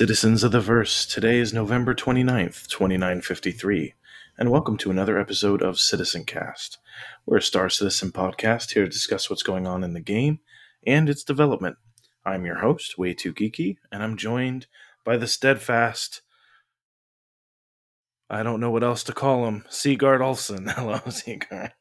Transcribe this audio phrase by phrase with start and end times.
[0.00, 3.92] Citizens of the Verse, today is November 29th, 2953,
[4.38, 6.78] and welcome to another episode of Citizen Cast.
[7.26, 10.38] We're a Star Citizen podcast here to discuss what's going on in the game
[10.86, 11.76] and its development.
[12.24, 14.68] I'm your host, Way Too Geeky, and I'm joined
[15.04, 16.22] by the steadfast,
[18.30, 20.66] I don't know what else to call him, Sigard Olufson.
[20.76, 21.72] Hello, Sigard.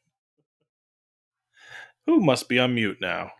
[2.05, 3.31] Who must be on mute now?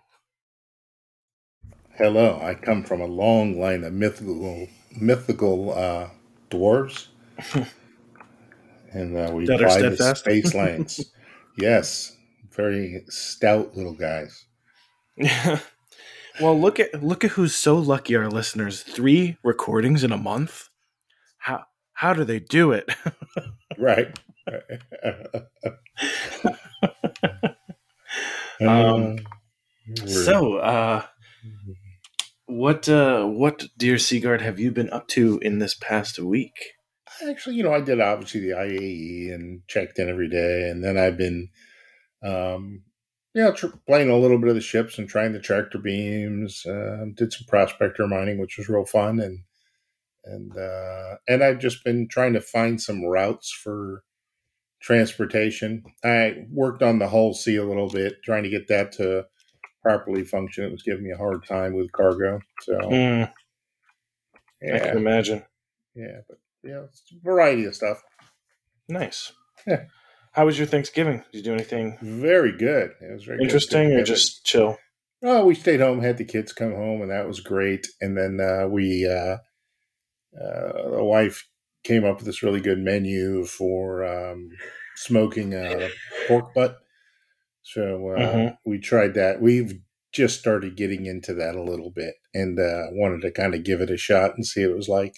[2.00, 4.70] Hello, I come from a long line of mythical
[5.02, 6.08] mythical uh,
[6.50, 7.08] dwarves,
[8.94, 11.12] and uh, we That fly the space lanes.
[11.58, 12.16] yes,
[12.56, 14.46] very stout little guys.
[15.18, 15.60] Yeah.
[16.42, 18.16] well, look at look at who's so lucky.
[18.16, 20.70] Our listeners, three recordings in a month.
[21.40, 22.90] How how do they do it?
[23.78, 24.18] Right.
[28.62, 29.18] Um,
[29.88, 31.06] we're- so, uh,
[32.50, 36.74] what uh, what dear Sigard have you been up to in this past week?
[37.28, 40.98] actually, you know, I did obviously the IAE and checked in every day, and then
[40.98, 41.50] I've been,
[42.24, 42.84] um,
[43.34, 46.66] you know, tr- playing a little bit of the ships and trying the tractor beams.
[46.66, 49.40] Uh, did some prospector mining, which was real fun, and
[50.26, 54.04] and uh, and I've just been trying to find some routes for
[54.82, 55.84] transportation.
[56.04, 59.26] I worked on the Hull C a little bit, trying to get that to
[59.84, 60.66] properly function.
[60.66, 63.32] It was giving me a hard time with cargo, so I
[64.62, 65.44] yeah, can imagine.
[65.96, 68.02] yeah, but yeah, it's a variety of stuff.
[68.88, 69.32] Nice.
[69.68, 69.84] Yeah.
[70.32, 71.24] How was your Thanksgiving?
[71.32, 72.92] Did you do anything Very good.
[73.02, 74.78] It was very interesting or just chill?
[75.22, 77.88] Oh, we stayed home, had the kids come home, and that was great.
[78.00, 79.38] And then uh, we, uh,
[80.40, 81.48] uh, the wife
[81.84, 84.50] came up with this really good menu for um,
[84.96, 85.90] smoking a
[86.28, 86.78] pork butt.
[87.74, 88.58] So uh, Mhm.
[88.66, 89.42] we tried that.
[89.42, 89.80] We've
[90.12, 93.80] just started getting into that a little bit, and uh, wanted to kind of give
[93.82, 95.16] it a shot and see what it was like.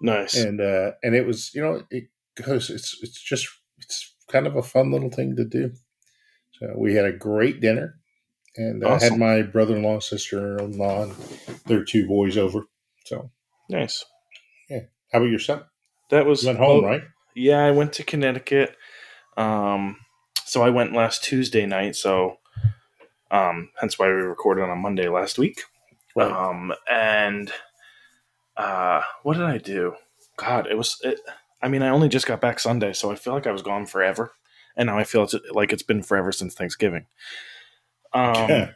[0.00, 0.36] Nice.
[0.36, 2.04] And uh, and it was, you know, it
[2.36, 2.70] goes.
[2.70, 3.48] It's it's just
[3.78, 5.72] it's kind of a fun little thing to do.
[6.60, 7.96] So we had a great dinner,
[8.56, 11.12] and I had my brother-in-law, sister-in-law, and
[11.66, 12.60] their two boys over.
[13.06, 13.30] So
[13.68, 14.04] nice.
[14.70, 14.82] Yeah.
[15.12, 15.62] How about yourself?
[16.10, 17.02] That was You went home, oh, right?
[17.34, 18.76] Yeah, I went to Connecticut.
[19.36, 19.96] Um,
[20.44, 21.96] so I went last Tuesday night.
[21.96, 22.38] So,
[23.30, 25.62] um, hence why we recorded on a Monday last week.
[26.14, 26.30] Right.
[26.30, 27.52] Um, and
[28.56, 29.94] uh, what did I do?
[30.36, 30.98] God, it was.
[31.02, 31.20] It,
[31.62, 33.86] I mean, I only just got back Sunday, so I feel like I was gone
[33.86, 34.32] forever,
[34.76, 37.06] and now I feel it's like it's been forever since Thanksgiving.
[38.12, 38.68] Um,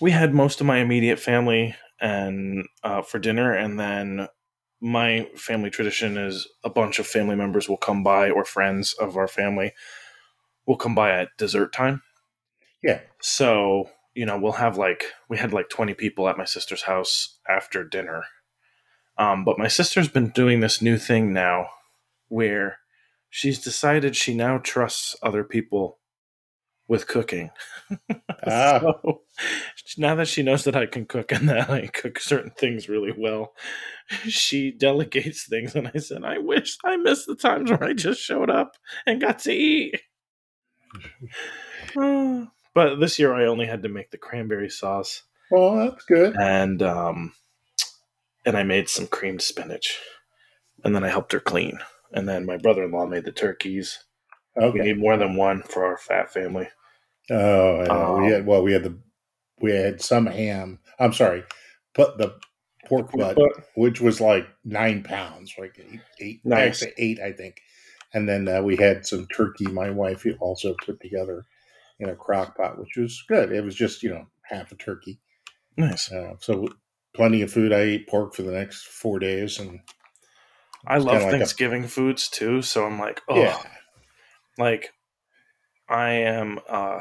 [0.00, 4.28] we had most of my immediate family and uh, for dinner, and then
[4.80, 9.16] my family tradition is a bunch of family members will come by or friends of
[9.16, 9.72] our family
[10.68, 12.02] will come by at dessert time.
[12.84, 13.00] yeah.
[13.22, 17.38] So, you know, we'll have like we had like 20 people at my sister's house
[17.48, 18.24] after dinner.
[19.16, 21.70] Um, but my sister's been doing this new thing now
[22.28, 22.78] where
[23.30, 25.98] she's decided she now trusts other people
[26.88, 27.50] with cooking.
[28.46, 28.80] Ah.
[28.80, 29.22] So
[29.98, 33.12] now that she knows that I can cook and that I cook certain things really
[33.16, 33.52] well,
[34.28, 35.74] she delegates things.
[35.74, 38.72] And I said, I wish I missed the times where I just showed up
[39.06, 40.00] and got to eat.
[42.74, 46.36] But this year I only had to make the cranberry sauce Well, that's good.
[46.36, 47.32] and um
[48.46, 49.98] and I made some creamed spinach.
[50.84, 51.80] And then I helped her clean.
[52.12, 54.04] And then my brother-in-law made the turkeys.
[54.56, 54.78] We Okay.
[54.80, 56.68] need more than one for our fat family.
[57.30, 58.14] Oh, know.
[58.18, 58.98] we Um, had well, we had the
[59.60, 60.78] we had some ham.
[61.00, 61.44] I'm sorry,
[61.94, 62.38] put the
[62.86, 66.84] pork butt, But which was like nine pounds, like eight, eight, Nice.
[66.96, 67.60] eight, I think.
[68.14, 69.66] And then uh, we had some turkey.
[69.66, 71.44] My wife also put together
[72.00, 73.52] in a crock pot, which was good.
[73.52, 75.18] It was just you know half a turkey,
[75.76, 76.10] nice.
[76.10, 76.68] uh, so
[77.14, 77.72] plenty of food.
[77.72, 79.80] I ate pork for the next four days, and
[80.86, 83.58] I love like a- Thanksgiving foods too, so I'm like, oh, yeah,
[84.56, 84.92] like
[85.88, 87.00] I am uh,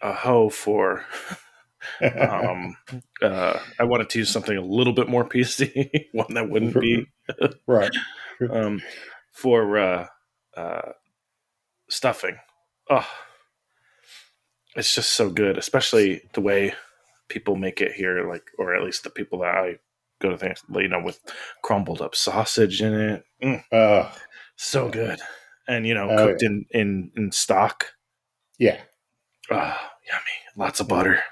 [0.00, 1.04] a hoe for.
[2.00, 2.76] Um,
[3.20, 7.06] uh, I wanted to use something a little bit more PC, one that wouldn't be
[7.66, 7.90] right.
[8.50, 8.82] um,
[9.32, 10.06] for uh,
[10.56, 10.92] uh,
[11.88, 12.36] stuffing.
[12.90, 13.06] Oh,
[14.76, 16.74] it's just so good, especially the way
[17.28, 19.76] people make it here, like, or at least the people that I
[20.20, 21.20] go to things, you know, with
[21.62, 23.24] crumbled up sausage in it.
[23.42, 24.10] Mm, Uh,
[24.56, 25.20] so good,
[25.68, 27.86] and you know, Oh, cooked in in in stock.
[28.58, 28.80] yeah,
[29.50, 30.22] Ah, yummy,
[30.66, 31.22] lots of butter.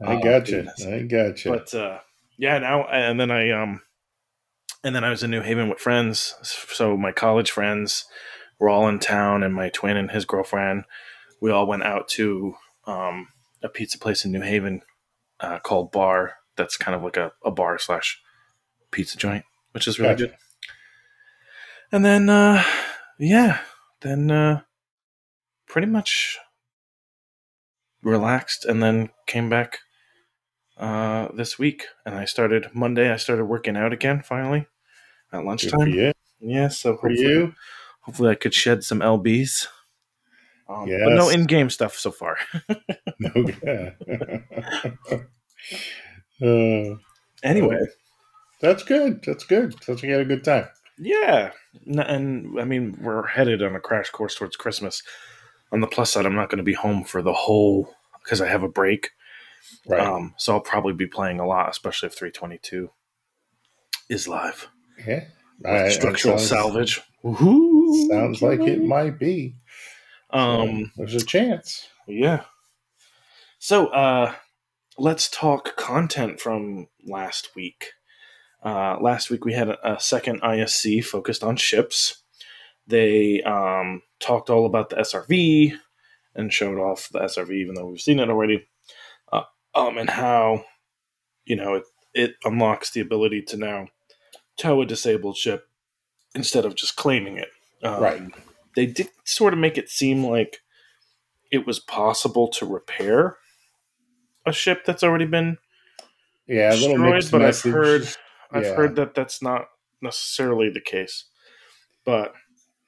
[0.00, 0.68] I Oh, got you.
[0.86, 1.50] I got you.
[1.52, 1.98] But uh,
[2.36, 3.82] yeah, now and then I um,
[4.84, 6.34] and then I was in New Haven with friends.
[6.42, 8.04] So my college friends
[8.58, 10.84] were all in town, and my twin and his girlfriend.
[11.40, 12.54] We all went out to
[12.86, 13.28] um,
[13.62, 14.82] a pizza place in New Haven
[15.40, 18.20] uh, called Bar that's kind of like a, a bar slash
[18.90, 20.26] pizza joint, which is really Gotcha.
[20.26, 20.34] good.
[21.92, 22.64] And then, uh,
[23.18, 23.60] yeah,
[24.00, 24.62] then uh,
[25.68, 26.38] pretty much
[28.02, 29.78] relaxed, and then came back
[30.78, 33.10] uh, this week, and I started Monday.
[33.10, 34.66] I started working out again finally
[35.32, 35.88] at lunchtime.
[35.88, 36.12] you.
[36.40, 37.54] Yeah, so For hopefully, you.
[38.02, 39.66] hopefully I could shed some lbs.
[40.68, 42.36] Um, But no in-game stuff so far.
[43.20, 43.32] No,
[43.64, 43.90] yeah.
[46.42, 46.94] uh,
[47.42, 47.80] anyway,
[48.60, 49.22] that's good.
[49.24, 49.74] That's good.
[49.88, 50.68] Like you had a good time.
[50.98, 51.50] yeah,
[51.86, 55.02] and I mean we're headed on a crash course towards Christmas.
[55.72, 57.92] On the plus side, I'm not going to be home for the whole
[58.22, 59.10] because I have a break.
[59.86, 60.00] Right.
[60.00, 62.90] Um, so I'll probably be playing a lot, especially if 322
[64.08, 64.68] is live.
[65.06, 65.24] yeah.
[65.64, 67.00] I- structural sounds, salvage.
[67.24, 68.08] Woohoo!
[68.08, 69.56] Sounds like it might be.
[70.30, 71.88] Um, There's a chance.
[72.06, 72.44] yeah.
[73.58, 74.34] So, uh,
[74.98, 77.92] let's talk content from last week.
[78.64, 82.22] Uh, last week we had a, a second ISC focused on ships.
[82.86, 85.74] They um, talked all about the SRV
[86.34, 88.66] and showed off the SRV, even though we've seen it already,
[89.78, 90.64] um, and how
[91.44, 91.84] you know it
[92.14, 93.86] it unlocks the ability to now
[94.56, 95.68] tow a disabled ship
[96.34, 97.48] instead of just claiming it.
[97.82, 98.22] Um, Right.
[98.76, 100.60] They did sort of make it seem like
[101.50, 103.36] it was possible to repair
[104.46, 105.58] a ship that's already been
[106.46, 107.66] Yeah, a little destroyed, but message.
[107.66, 108.08] I've heard
[108.52, 109.66] I've heard that that's not
[110.00, 111.24] necessarily the case.
[112.04, 112.34] But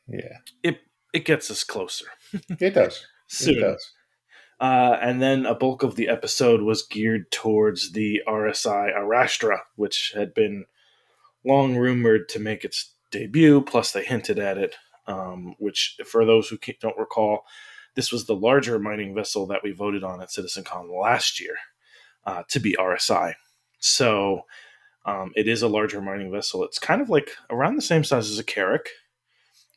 [0.08, 0.81] Yeah, it
[1.12, 2.06] it gets us closer
[2.60, 3.04] it does.
[3.28, 3.58] soon.
[3.58, 3.92] It does.
[4.61, 10.12] Uh, and then a bulk of the episode was geared towards the RSI Arrastra, which
[10.15, 10.67] had been
[11.45, 13.62] long rumored to make its debut.
[13.62, 14.77] Plus, they hinted at it.
[15.07, 17.45] Um, which, for those who don't recall,
[17.97, 21.57] this was the larger mining vessel that we voted on at CitizenCon last year
[22.25, 23.35] uh, to be RSI.
[23.79, 24.43] So
[25.07, 26.65] um, it is a larger mining vessel.
[26.65, 28.87] It's kind of like around the same size as a Carrack.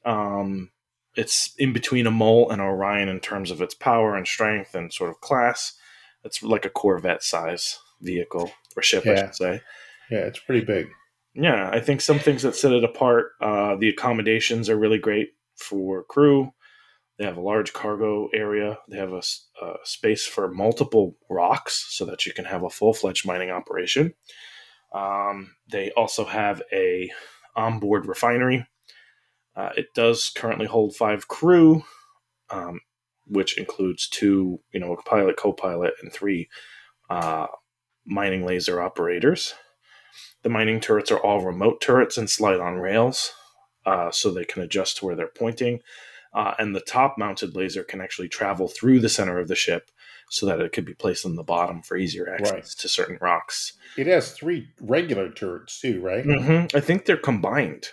[0.06, 0.70] Um,
[1.16, 4.92] it's in between a mole and Orion in terms of its power and strength and
[4.92, 5.74] sort of class.
[6.24, 9.26] It's like a Corvette size vehicle or ship, I Yeah.
[9.26, 9.62] should say.
[10.10, 10.88] Yeah, it's pretty big.
[11.34, 13.32] Yeah, I think some things that set it apart.
[13.42, 16.52] Uh, the accommodations are really great for crew.
[17.18, 18.80] They have a large cargo area.
[18.90, 19.22] They have a
[19.84, 24.14] space for multiple rocks so that you can have a full fledged mining operation.
[24.94, 27.12] Um, they also have a
[27.56, 28.68] onboard refinery.
[29.56, 31.84] Uh, it does currently hold five crew,
[32.50, 32.80] um,
[33.28, 36.50] which includes two, you know, a pilot, co-pilot, and three
[37.10, 37.48] uh,
[38.06, 39.54] mining laser operators.
[40.42, 43.32] The mining turrets are all remote turrets and slide on rails,
[43.86, 45.80] uh, so they can adjust to where they're pointing.
[46.34, 49.92] Uh, and the top mounted laser can actually travel through the center of the ship
[50.30, 52.66] so that it could be placed on the bottom for easier access Right.
[52.66, 53.74] to certain rocks.
[53.98, 56.24] It has three regular turrets too, right?
[56.26, 57.90] hmm I think they're combined.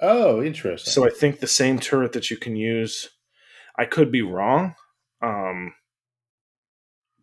[0.00, 0.90] Oh, interesting.
[0.90, 3.10] So I think the same turret that you can use.
[3.76, 4.74] I could be wrong,
[5.22, 5.74] um,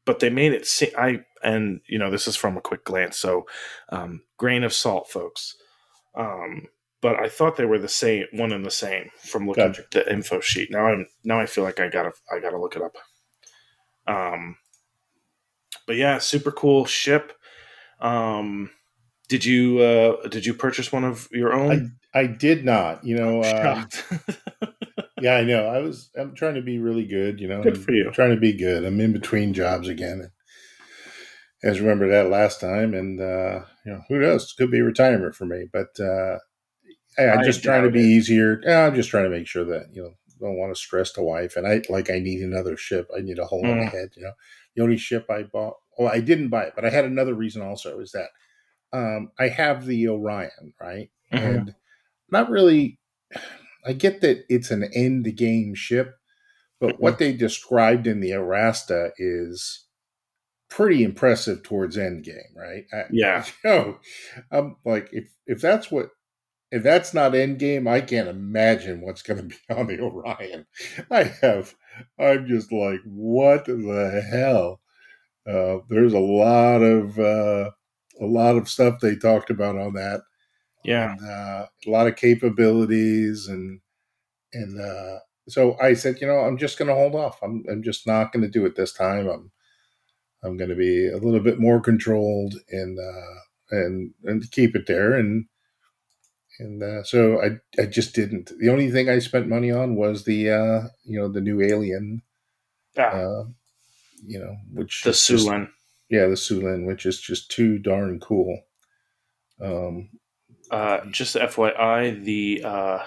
[0.05, 0.89] but they made it seem.
[0.98, 3.46] I and you know this is from a quick glance, so
[3.89, 5.55] um, grain of salt, folks.
[6.15, 6.67] Um,
[7.01, 9.84] but I thought they were the same, one and the same from looking Gotcha.
[9.84, 10.72] at the info sheet.
[10.72, 12.96] Now I'm now I feel like I gotta I gotta look it up.
[14.07, 14.55] Um,
[15.86, 17.34] but yeah, super cool ship.
[18.00, 18.72] Um,
[19.27, 21.98] did you uh, did you purchase one of your own?
[22.13, 23.05] I did not.
[23.05, 24.05] You know, Shocked.
[25.22, 25.65] yeah, I know.
[25.67, 26.10] I was.
[26.17, 27.39] I'm trying to be really good.
[27.39, 28.12] You know, Good I'm for you.
[28.13, 28.86] trying to be good.
[28.86, 30.31] I'm in between jobs again.
[31.63, 34.53] As remember that last time, and uh, you know, who knows?
[34.53, 35.65] Could be retirement for me.
[35.72, 36.38] But uh,
[37.17, 38.03] I, I'm I just trying to be it.
[38.03, 38.62] easier.
[38.67, 41.55] I'm just trying to make sure that you know don't want to stress the wife.
[41.55, 43.10] And I like I need another ship.
[43.15, 43.91] I need a hole in the Mm.
[43.91, 44.10] head.
[44.15, 44.31] You know,
[44.75, 45.75] the only ship I bought.
[45.98, 48.00] Well, I didn't buy it, but I had another reason also.
[48.00, 48.29] Is that
[48.94, 51.10] um, I have the Orion, right?
[51.34, 51.56] Mhm.
[51.58, 51.75] and
[52.32, 53.00] not really
[53.86, 56.15] i get that it's an end game ship
[56.79, 59.86] but what they described in the Arrastra is
[60.70, 63.46] pretty impressive towards end game right I, Yeah.
[63.65, 64.00] oh
[64.51, 66.10] i'm like if if that's what
[66.72, 70.65] if that's not end game i can't imagine what's going to be on the orion
[71.12, 71.75] i have
[72.20, 74.82] i'm just like what the hell
[75.50, 77.72] uh, there's a lot of uh,
[78.21, 80.21] a lot of stuff they talked about on that
[80.83, 81.12] Yeah.
[81.13, 83.81] and, uh, a lot of capabilities and
[84.53, 85.19] and uh,
[85.50, 87.39] so I said, you know, I'm just going to hold off.
[87.43, 89.27] I'm I'm just not going to do it this time.
[89.27, 89.51] I'm
[90.43, 93.36] I'm going to be a little bit more controlled and uh,
[93.71, 95.45] and and keep it there and
[96.59, 98.51] and uh, so I I just didn't.
[98.59, 102.21] The only thing I spent money on was the uh, you know the new Alien,
[102.97, 103.43] Ah, uh,
[104.25, 105.69] you know, which the Syulen.
[106.09, 108.61] Yeah, the Syulen, which is just too darn cool.
[109.61, 110.09] Um,
[110.71, 112.99] Uh, just FYI, the uh,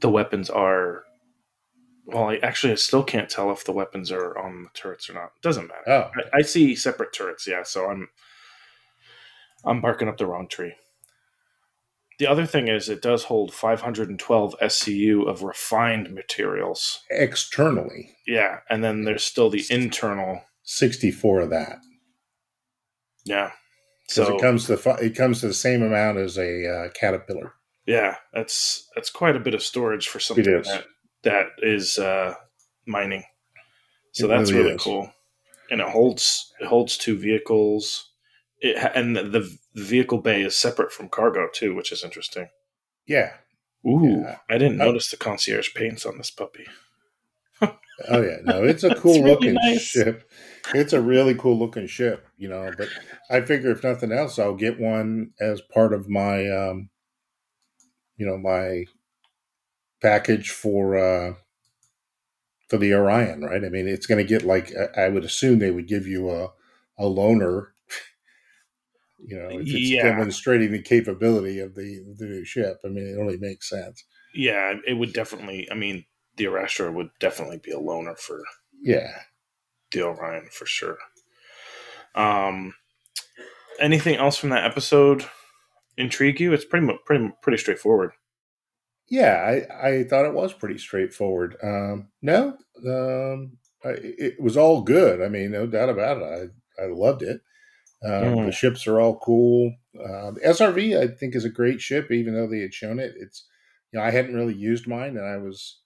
[0.00, 1.04] the weapons are.
[2.06, 5.14] Well, I actually I still can't tell if the weapons are on the turrets or
[5.14, 5.32] not.
[5.42, 5.90] Doesn't matter.
[5.90, 7.62] oh, I, I see separate turrets, yeah.
[7.64, 8.08] So I'm
[9.64, 10.74] I'm barking up the wrong tree.
[12.18, 17.04] The other thing is, it does hold 512 SCU of refined materials.
[17.10, 20.42] externally, Yeah, and then there's still the internal.
[20.72, 21.78] 64 of that.
[23.24, 23.52] Yeah.
[24.08, 27.54] So it comes to fi- it comes to the same amount as a uh, caterpillar.
[27.86, 30.66] yeah, that's that's quite a bit of storage for something is.
[30.66, 30.84] that
[31.24, 32.34] that is uh,
[32.86, 33.24] mining.
[34.12, 35.10] So It that's really really cool,
[35.70, 38.10] and it holds it holds two vehicles.
[38.60, 39.24] It and the,
[39.74, 42.48] the vehicle bay is separate from cargo too, which is interesting.
[43.06, 43.34] Yeah.
[43.86, 44.38] Ooh, Yeah.
[44.50, 44.86] I didn't Oh.
[44.86, 46.66] notice the concierge paints on this puppy.
[48.08, 48.36] Oh yeah.
[48.44, 49.88] No, it's a cool really looking nice.
[49.88, 50.30] ship.
[50.72, 52.74] It's a really cool looking ship, you know.
[52.76, 52.90] But
[53.30, 56.90] I figure if nothing else, I'll get one as part of my, um,
[58.16, 58.84] you know, my
[60.00, 61.34] package for uh,
[62.68, 63.42] for the Orion.
[63.42, 63.64] Right.
[63.64, 66.46] I mean, it's going to get like I would assume they would give you a
[66.98, 67.68] a loaner.
[69.20, 70.08] You know, if it's Yeah.
[70.10, 72.78] demonstrating the capability of the the new ship.
[72.84, 74.04] I mean, it only makes sense.
[74.34, 75.68] Yeah, it would definitely.
[75.70, 78.42] I mean, the Arrastra would definitely be a loaner for
[78.80, 79.22] Yeah.
[79.92, 80.98] The Orion, for sure.
[82.14, 82.74] Um,
[83.80, 85.24] anything else from that episode
[85.96, 86.52] intrigue you?
[86.52, 88.12] It's pretty pretty pretty straightforward.
[89.10, 91.56] Yeah, I, I thought it was pretty straightforward.
[91.62, 95.22] Um, no, um, I, it was all good.
[95.22, 96.50] I mean, no doubt about it.
[96.78, 97.40] I, I loved it.
[98.04, 98.46] Um, Mm.
[98.46, 99.72] The ships are all cool.
[99.98, 103.14] Uh, the SRV, I think, is a great ship, even though they had shown it.
[103.18, 103.46] It's,
[103.92, 105.80] you know, I hadn't really used mine, and I was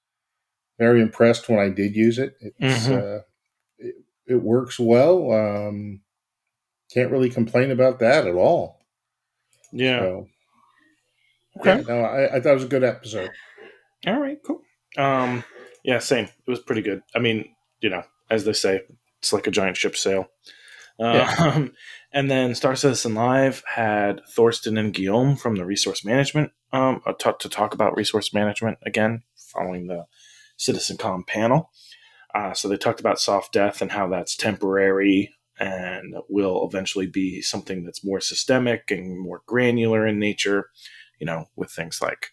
[0.79, 2.35] very impressed when I did use it.
[2.59, 3.21] It's, Mhm.
[3.21, 3.23] uh,
[4.27, 5.33] it, works well.
[5.33, 6.01] Um,
[6.93, 8.79] can't really complain about that at all.
[9.73, 10.01] Yeah.
[10.01, 10.29] So,
[11.61, 11.77] Okay.
[11.77, 13.31] yeah, no, I, I thought it was a good episode.
[14.07, 14.39] All right.
[14.45, 14.63] Cool.
[14.97, 15.45] Um.
[15.85, 15.99] Yeah.
[15.99, 16.25] Same.
[16.25, 17.03] It was pretty good.
[17.15, 18.83] I mean, you know, as they say,
[19.19, 20.29] it's like a giant ship sail.
[20.99, 21.73] Um,
[22.13, 27.13] and then Star Citizen Live had Thorsten and Guillaume from the resource management um, uh,
[27.15, 30.07] to, to talk about resource management again, following the
[30.59, 31.71] CitizenCon panel.
[32.35, 37.43] Uh, so they talked about soft death and how that's temporary and will eventually be
[37.43, 40.71] something that's more systemic and more granular in nature,
[41.21, 42.29] you know, with things like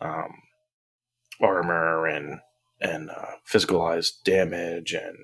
[0.00, 0.30] um,
[1.40, 2.40] armor and
[2.80, 5.16] and uh, physicalized damage and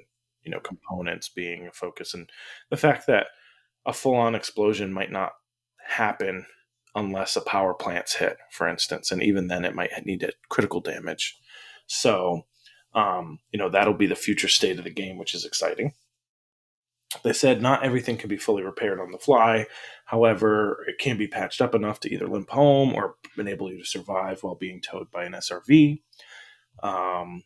[0.43, 2.15] you know components being a focus.
[2.15, 2.29] And
[2.71, 3.27] the fact that
[3.87, 5.33] a full-on explosion might not
[5.85, 6.47] happen
[6.95, 10.81] unless a power plant's hit for instance and even then it might need a critical
[10.81, 11.37] damage.
[11.87, 12.43] So
[12.95, 15.93] um, you know that'll be the future state of the game which is exciting
[17.25, 19.67] they said not everything can be fully repaired on the fly
[20.07, 23.85] however it can be patched up enough to either limp home or enable you to
[23.85, 26.01] survive while being towed by an srv
[26.83, 27.45] um,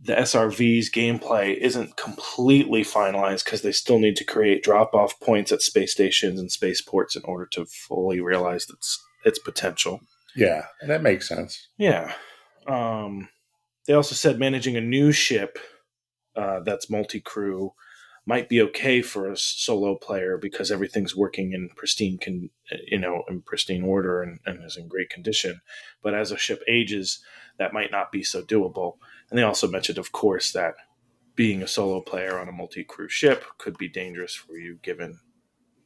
[0.00, 5.52] the SRV's gameplay isn't completely finalized because they still need to create drop off points
[5.52, 10.00] at space stations and spaceports in order to fully realize its its potential.
[10.36, 11.68] Yeah, that makes sense.
[11.78, 12.12] Yeah.
[12.66, 13.28] Um,
[13.86, 15.58] they also said managing a new ship
[16.36, 17.72] uh, that's multi crew
[18.26, 22.50] might be okay for a solo player because everything's working in pristine, con-
[22.86, 25.60] you know, in pristine order and, and is in great condition.
[26.02, 27.20] But as a ship ages,
[27.58, 28.94] that might not be so doable.
[29.28, 30.74] And they also mentioned, of course, that
[31.36, 35.20] being a solo player on a multi crew ship could be dangerous for you, given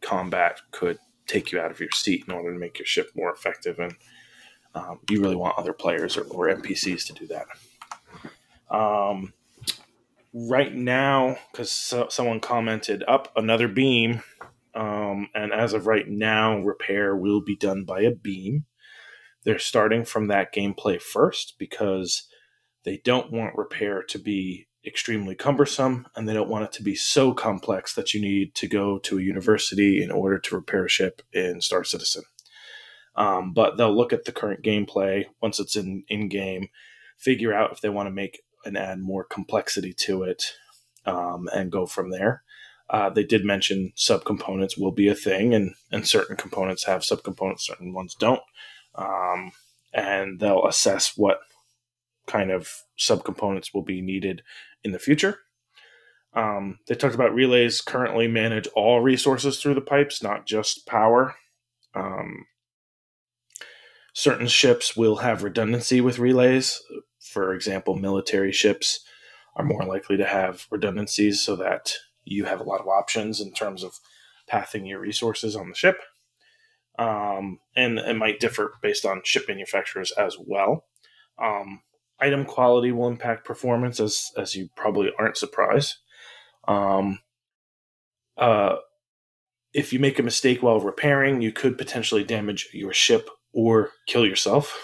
[0.00, 3.32] combat could take you out of your seat in order to make your ship more
[3.32, 3.80] effective.
[3.80, 3.94] And
[4.74, 7.46] um, you really want other players or, or NPCs to do that.
[8.70, 9.32] Um,
[10.32, 14.22] right now, because so, someone commented up another beam,
[14.75, 18.66] um, and as of right now, repair will be done by a beam.
[19.44, 22.28] They're starting from that gameplay first because
[22.84, 26.94] they don't want repair to be extremely cumbersome and they don't want it to be
[26.94, 30.88] so complex that you need to go to a university in order to repair a
[30.88, 32.22] ship in Star Citizen.
[33.16, 36.68] Um, but they'll look at the current gameplay once it's in in game,
[37.18, 40.52] figure out if they want to make and add more complexity to it,
[41.06, 42.42] um, and go from there.
[42.90, 47.62] Uh, they did mention subcomponents will be a thing, and and certain components have subcomponents,
[47.62, 48.42] certain ones don't,
[48.94, 49.52] um,
[49.92, 51.40] and they'll assess what
[52.26, 54.42] kind of subcomponents will be needed
[54.84, 55.40] in the future.
[56.34, 61.34] Um, they talked about relays currently manage all resources through the pipes, not just power.
[61.94, 62.46] Um,
[64.12, 66.80] certain ships will have redundancy with relays.
[67.32, 69.00] For example, military ships
[69.56, 71.92] are more likely to have redundancies so that
[72.25, 73.99] you have a lot of options in terms of
[74.47, 76.00] pathing your resources on the ship.
[76.99, 80.85] Um, and it might differ based on ship manufacturers as well.
[81.40, 81.82] Um,
[82.20, 85.97] item quality will impact performance, as as you probably aren't surprised.
[86.66, 87.20] Um,
[88.37, 88.76] uh,
[89.73, 94.26] if you make a mistake while repairing, you could potentially damage your ship or kill
[94.26, 94.76] yourself.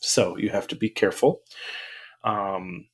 [0.00, 1.40] So you have to be careful.
[2.24, 2.88] Um,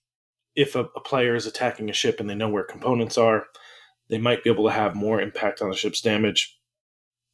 [0.54, 3.44] if a, a, player is attacking a ship and they know where components are,
[4.08, 6.58] they might be able to have more impact on the ship's damage,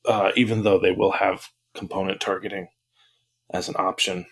[0.06, 2.68] uh, even though they will have component targeting
[3.52, 4.26] as an option.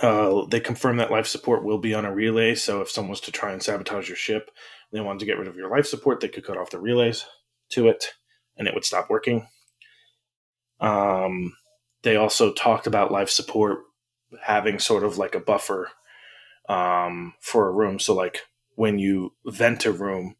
[0.00, 3.20] Uh, they confirm that life support will be on a relay, so if someone was
[3.20, 4.50] to try and sabotage your ship,
[4.92, 7.24] they wanted to get rid of your life support, they could cut off the relays
[7.70, 8.04] to it,
[8.56, 9.48] and it would stop working.
[10.80, 11.52] Um,
[12.02, 13.80] they also talked about life support
[14.42, 15.90] having sort of like a buffer
[16.68, 17.98] um, for a room.
[17.98, 18.42] So, like
[18.74, 20.36] when you vent a room,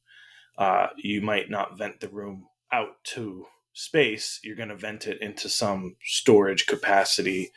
[0.57, 4.41] uh, you might not vent the room out to space.
[4.43, 7.53] You're going to vent it into some storage capacity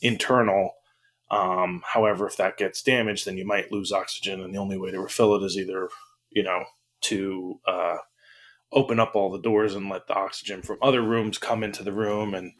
[0.00, 0.72] internal.
[1.30, 4.90] Um, however, if that gets damaged, then you might lose oxygen, and the only way
[4.90, 5.88] to refill it is either,
[6.30, 6.64] you know,
[7.02, 7.98] to uh,
[8.72, 11.92] open up all the doors and let the oxygen from other rooms come into the
[11.92, 12.52] room, and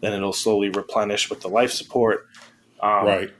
[0.00, 2.26] then it'll slowly replenish with the life support.
[2.80, 3.30] Um, right.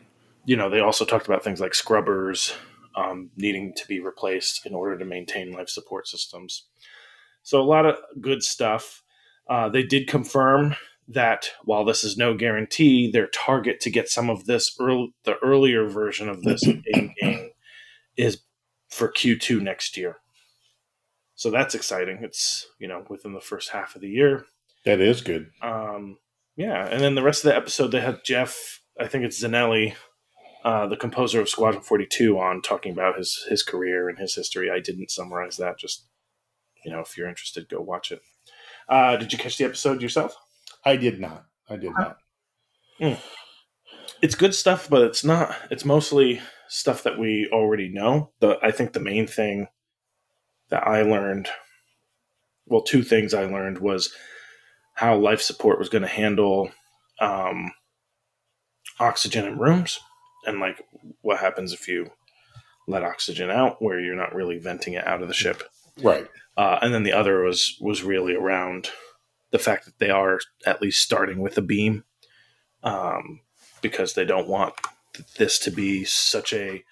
[0.45, 2.55] You know, they also talked about things like scrubbers
[2.97, 6.65] um, needing to be replaced in order to maintain life support systems.
[7.43, 9.03] So a lot of good stuff.
[9.49, 10.75] Uh, they did confirm
[11.09, 15.37] that while this is no guarantee, their target to get some of this early, the
[15.43, 16.83] earlier version of this in
[17.21, 17.51] game
[18.17, 18.43] is
[18.91, 20.17] for Q2 next year.
[21.35, 22.19] So that's exciting.
[22.23, 24.47] It's you know within the first half of the year.
[24.85, 25.51] That is good.
[25.63, 26.19] Um,
[26.57, 28.78] yeah, and then the rest of the episode they had Geoff.
[29.01, 29.95] I think it's Zanelli,
[30.65, 34.35] uh, the composer of Squadron Forty Two, on talking about his his career and his
[34.35, 34.71] history.
[34.71, 35.79] I didn't summarize that.
[35.79, 36.07] Just
[36.85, 38.21] you know, if you're interested, go watch it.
[38.89, 40.35] Uh, did you catch the episode yourself?
[40.85, 41.45] I did not.
[41.69, 42.19] I did not.
[43.01, 43.19] Mm.
[44.23, 45.55] It's good stuff, but it's not.
[45.71, 48.33] It's mostly stuff that we already know.
[48.41, 49.69] The I think the main thing
[50.71, 51.49] that I learned,
[52.67, 54.15] well, two things I learned was
[54.95, 56.71] how life support was going to handle
[57.21, 57.71] um,
[59.01, 60.01] oxygen in rooms
[60.47, 60.83] and like
[61.23, 62.11] what happens if you
[62.87, 65.63] let oxygen out where you're not really venting it out of the ship.
[66.03, 66.27] Right.
[66.57, 68.91] Uh, and then the other was was really around
[69.51, 72.05] the fact that they are at least starting with a beam
[72.83, 73.41] um,
[73.81, 74.75] because they don't want
[75.37, 76.83] this to be such a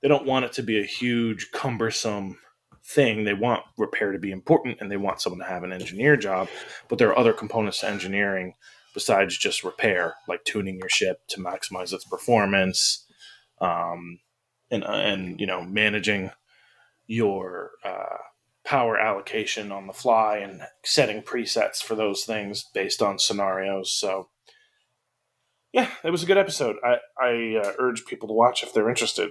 [0.00, 2.38] they don't want it to be a huge cumbersome
[2.84, 3.24] thing.
[3.24, 6.48] They want repair to be important and they want someone to have an engineer job,
[6.88, 8.54] but there are other components to engineering
[8.94, 13.06] besides just repair, like tuning your ship to maximize its performance,
[13.60, 14.20] um,
[14.70, 16.30] and and you know managing
[17.06, 18.18] your uh,
[18.64, 23.92] power allocation on the fly and setting presets for those things based on scenarios.
[23.92, 24.28] So.
[25.74, 26.76] Yeah, it was a good episode.
[26.84, 29.30] I, I uh, urge people to watch if they're interested.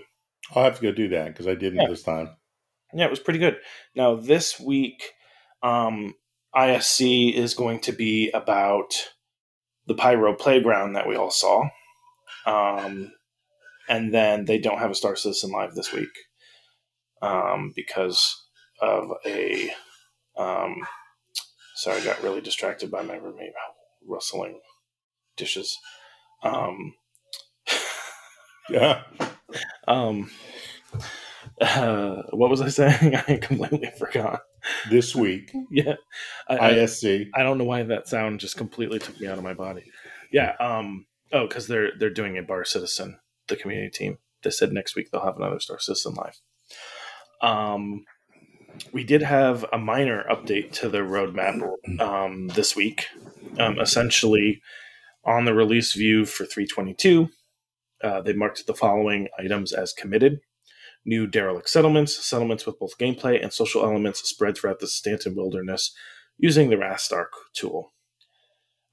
[0.56, 1.88] I'll have to go do that because I didn't yeah.
[1.88, 2.30] this time.
[2.94, 3.58] Yeah, it was pretty good.
[3.96, 5.14] Now this week,
[5.64, 6.16] um,
[6.56, 8.94] ISC is going to be about
[9.92, 11.66] the Pyro Playground that we all saw,
[12.46, 13.12] um,
[13.90, 16.10] and then they don't have a Star Citizen live this week
[17.22, 18.48] um, because
[18.82, 19.70] of a.
[20.38, 20.78] Um,
[21.76, 23.52] sorry, I got really distracted by my roommate
[24.08, 24.62] rustling
[25.36, 25.78] dishes.
[26.42, 26.94] Um,
[28.70, 29.04] yeah.
[29.90, 30.32] Um,
[31.62, 33.16] uh, what was I saying?
[33.28, 34.42] I completely forgot.
[34.90, 35.96] This week, yeah,
[36.48, 37.28] I, ISC.
[37.34, 39.84] I, I, don't know why that sound just completely took me out of my body.
[40.32, 40.56] Yeah.
[40.60, 41.06] Um.
[41.34, 44.18] Oh, because they're they're doing a Bar Citizen, the community team.
[44.44, 46.42] They said next week they'll have another Star Citizen live.
[47.42, 48.06] Um,
[48.92, 51.62] we did have a minor update to the roadmap
[52.00, 53.06] um, this week.
[53.60, 54.62] Um, essentially,
[55.26, 57.30] on the release view for 322,
[58.04, 60.40] uh, they marked the following items as committed
[61.06, 65.96] new derelict settlements, settlements with both gameplay and social elements spread throughout the Stanton wilderness
[66.38, 67.92] using the Rastar tool.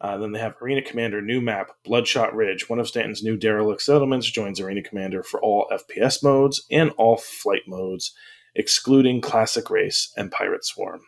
[0.00, 2.68] Uh, then they have Arena Commander new map, Bloodshot Ridge.
[2.68, 7.16] One of Stanton's new derelict settlements joins Arena Commander for all FPS modes and all
[7.16, 8.14] flight modes,
[8.54, 11.00] excluding Classic Race and Pirate Swarm.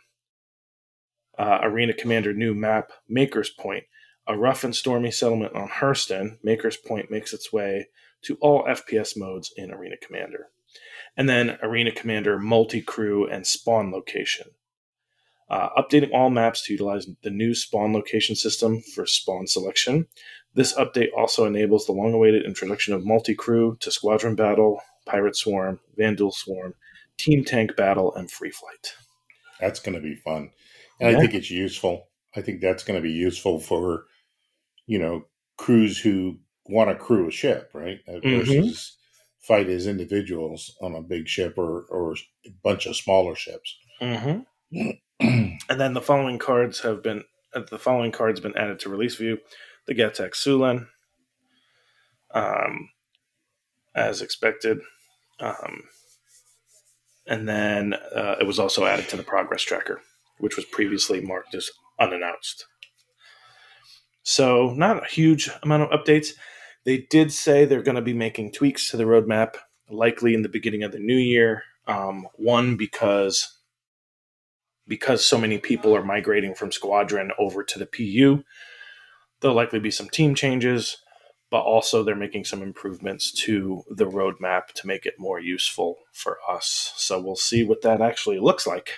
[1.38, 3.84] Uh, Arena Commander new map, Maker's Point.
[4.26, 7.88] A rough and stormy settlement on Hurston, Maker's Point makes its way
[8.22, 10.48] to all FPS modes in Arena Commander
[11.16, 14.49] and then Arena Commander multi crew and spawn location.
[15.49, 20.07] Uh, updating all maps to utilize the new spawn location system for spawn selection.
[20.55, 25.37] This update also enables the long awaited introduction of multi crew to squadron battle, Pirate
[25.37, 26.75] Swarm, Vanduul Swarm,
[27.18, 28.94] Team Tank Battle, and Free Flight.
[29.61, 30.51] That's going to be fun.
[31.01, 31.18] And Yeah.
[31.18, 32.09] I think it's useful.
[32.37, 34.07] I think that's going to be useful for,
[34.87, 37.99] you know, crews who want to crew a ship, right?
[38.07, 38.38] Mhm.
[38.38, 38.96] Versus
[39.40, 42.14] fight as individuals on a big ship or, or
[42.46, 43.76] a bunch of smaller ships.
[44.00, 44.90] Mm-hmm.
[45.68, 47.24] And then the following cards have been
[47.55, 49.38] uh, the following cards been added to release view:
[49.87, 50.87] the Gatac Syulen,
[52.35, 52.88] um,
[53.94, 54.81] as expected,
[55.38, 55.83] um,
[57.26, 60.00] and then uh, it was also added to the progress tracker,
[60.38, 62.66] which was previously marked as unannounced.
[64.22, 66.31] So, not a huge amount of updates.
[66.84, 69.56] They did say they're going to be making tweaks to the roadmap,
[69.90, 71.64] likely in the beginning of the new year.
[71.86, 73.58] Um, one because
[74.86, 78.42] because so many people are migrating from Squadron over to the PU,
[79.40, 80.96] there'll likely be some team changes,
[81.48, 86.38] but also they're making some improvements to the roadmap to make it more useful for
[86.48, 86.92] us.
[86.96, 88.94] So we'll see what that actually looks like.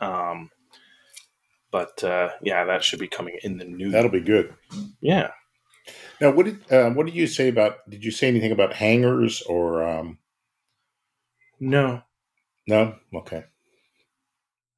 [0.00, 0.50] Um,
[1.70, 3.90] but uh, yeah, that should be coming in the new.
[3.90, 4.54] That'll be good.
[5.00, 5.32] yeah.
[6.20, 7.88] Now, what did uh, what did you say about?
[7.90, 10.18] Did you say anything about hangers or um,
[11.60, 12.02] No,
[12.66, 12.96] no?
[13.14, 13.44] Okay,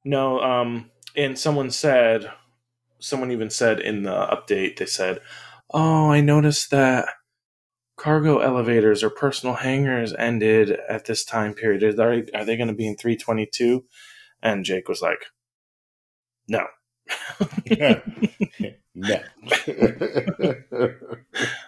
[0.03, 2.31] No, um, and someone said,
[2.99, 5.19] someone even said in the update, they said,
[5.71, 7.07] "Oh, I noticed that
[7.97, 11.83] cargo elevators or personal hangars ended at this time period.
[11.83, 13.85] Are they, are they going to be in 322?"
[14.43, 15.25] And Jake was like,
[16.47, 16.67] "No."
[18.97, 19.19] no.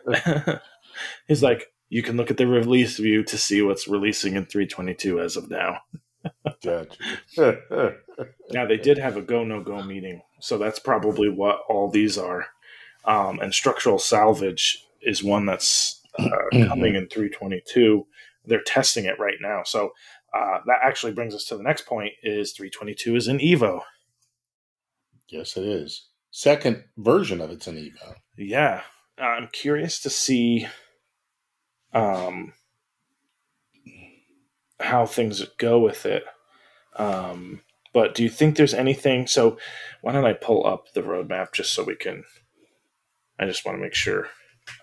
[1.27, 5.19] He's like, "You can look at the release view to see what's releasing in 322
[5.21, 5.81] as of now."
[6.63, 6.87] Gotcha.
[8.51, 12.17] Now they did have a go no go meeting, so that's probably what all these
[12.17, 12.47] are.
[13.05, 16.27] Um, and structural salvage is one that's uh,
[16.67, 18.05] coming in 322.
[18.45, 19.93] They're testing it right now, so
[20.33, 23.83] uh, that actually brings us to the next point: is 322 is an Evo?
[25.29, 26.08] yes, it is.
[26.31, 28.15] Second version of it's an Evo.
[28.37, 28.81] Yeah,
[29.17, 30.67] I'm curious to see
[31.93, 32.53] um,
[34.79, 36.23] how things go with it.
[36.95, 37.61] Um,
[37.93, 39.25] but do you think there's anything?
[39.25, 39.57] So,
[40.01, 42.23] why don't I pull up the roadmap just so we can?
[43.39, 44.27] I just want to make sure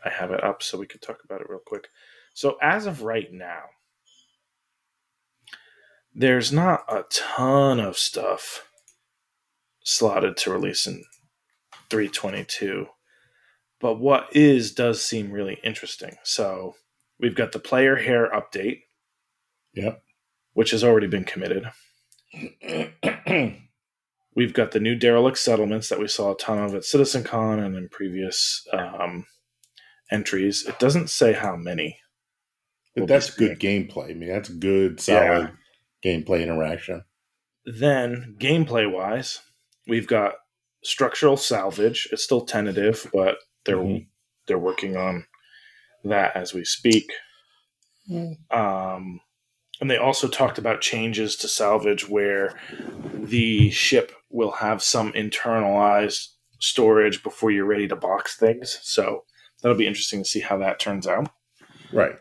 [0.04, 1.88] I have it up so we can talk about it real quick.
[2.35, 3.64] So, as of right now,
[6.14, 8.68] there's not a ton of stuff
[9.85, 11.04] slotted to release in
[11.90, 12.87] 322
[13.79, 16.16] but what is does seem really interesting.
[16.25, 16.77] So
[17.20, 18.81] we've got the player hair update,
[19.75, 20.03] Yep.
[20.55, 21.70] which has already been committed.
[24.35, 27.75] We've got the new derelict settlements that we saw a ton of at CitizenCon and
[27.77, 29.27] in previous um,
[30.11, 30.64] entries.
[30.66, 31.99] It doesn't say how many.
[32.94, 34.11] but that's good gameplay.
[34.11, 35.53] I mean, that's good, solid
[36.05, 37.05] gameplay interaction.
[37.64, 39.40] Then, gameplay wise,
[39.87, 40.35] we've got
[40.82, 42.08] structural salvage.
[42.12, 44.06] It's still tentative, but they're Mhm.
[44.46, 45.26] they're working on
[46.04, 47.10] that as we speak.
[48.08, 48.36] Mm.
[48.54, 49.20] Um,
[49.80, 52.58] and they also talked about changes to salvage where
[53.12, 56.28] the ship will have some internalized
[56.60, 58.78] storage before you're ready to box things.
[58.82, 59.24] So
[59.60, 61.28] that'll be interesting to see how that turns out.
[61.92, 62.16] Right.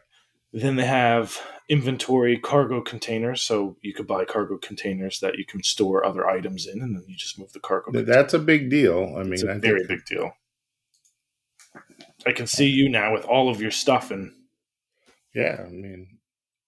[0.52, 3.42] Then they have inventory cargo containers.
[3.42, 7.04] So you could buy cargo containers that you can store other items in, and then
[7.08, 7.92] you just move the cargo.
[7.92, 8.22] Th- container.
[8.22, 9.16] That's a big deal.
[9.18, 10.32] I mean, It's a I very think, big deal.
[12.26, 14.32] I can see you now with all of your stuff and
[15.34, 15.64] yeah.
[15.66, 16.18] I mean,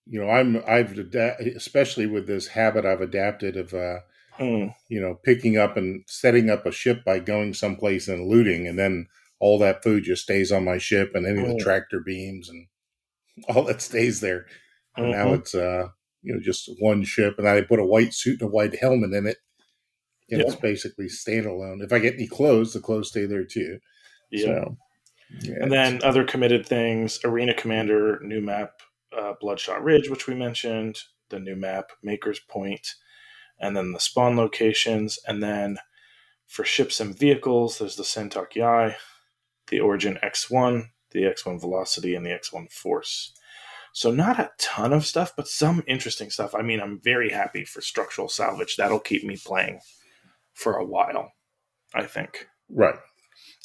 [0.05, 3.99] you know, I'm I've ada- especially with this habit I've adapted of uh,
[4.37, 4.67] Hmm.
[4.87, 8.77] you know picking up and setting up a ship by going someplace and looting, and
[8.77, 9.07] then
[9.39, 11.57] all that food just stays on my ship and any of Mm.
[11.57, 12.67] the tractor beams and
[13.49, 14.45] all that stays there.
[14.97, 15.89] And now it's uh
[16.23, 19.13] you know just one ship, and I put a white suit and a white helmet
[19.13, 19.37] in it.
[20.29, 20.47] And Yeah.
[20.47, 21.81] it's basically standalone.
[21.83, 23.79] If I get any clothes, the clothes stay there too.
[24.31, 24.45] yeah.
[24.45, 24.77] So,
[25.41, 28.81] yeah, And then other committed things: Arena Commander, new map,
[29.17, 32.87] uh, Bloodshot Ridge, which we mentioned, the new map, Maker's Point,
[33.59, 35.17] and then the spawn locations.
[35.27, 35.77] And then
[36.47, 38.95] for ships and vehicles, there's the San'tok.yāi,
[39.67, 43.33] the Origin X1, the X1 Velocity, and the X1 Force.
[43.97, 46.53] So not a ton of stuff, but some interesting stuff.
[46.53, 48.75] I mean, I'm very happy for structural salvage.
[48.75, 49.79] That'll keep me playing
[50.53, 51.31] for a while,
[51.95, 52.47] I think.
[52.69, 52.93] right.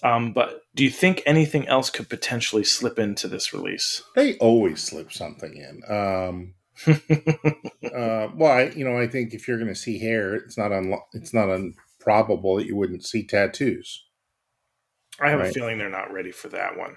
[0.03, 4.03] Um, but do you think anything else could potentially slip into this release?
[4.15, 5.83] They always slip something in.
[5.95, 6.55] Um,
[6.87, 10.71] uh, well, I, you know, I think if you're going to see hair, it's not
[10.71, 14.03] unlo- it's not improbable that you wouldn't see tattoos.
[15.21, 16.97] I have a feeling they're not ready for that one.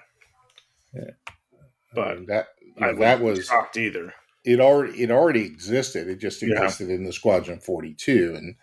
[1.92, 4.12] I But mean, that that was shocked either.
[4.44, 6.08] it already it already existed.
[6.08, 6.62] It just Yeah.
[6.62, 8.56] existed in the Squadron Forty Two, and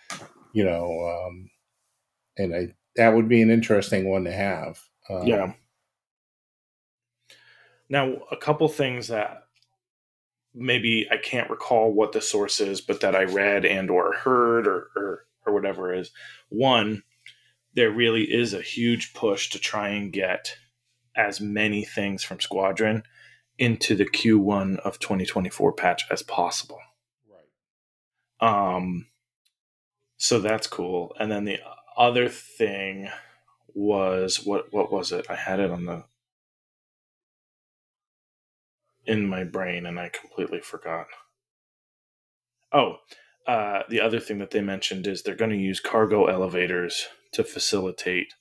[0.54, 1.49] you know, um,
[2.38, 4.80] and I that would be an interesting one to have.
[5.10, 5.54] Um, Yeah.
[7.89, 9.43] Now, a couple things that
[10.54, 14.67] maybe I can't recall what the source is, but that I read and or heard
[14.67, 16.12] or or, or whatever is
[16.49, 17.04] one,
[17.73, 20.56] there really is a huge push to try and get
[21.15, 23.04] as many things from Squadron
[23.58, 26.80] into the Q1 of 2024 patch as possible.
[27.30, 28.76] Right.
[28.76, 29.08] Um,
[30.18, 31.16] so that's cool.
[31.20, 31.60] And then the
[31.98, 33.10] other thing
[33.76, 35.26] was what what was it?
[35.30, 36.04] I had it on the
[39.06, 41.08] in my brain and I completely forgot.
[42.72, 42.98] Oh,
[43.46, 47.44] uh, the other thing that they mentioned is they're going to use cargo elevators to
[47.44, 48.34] facilitate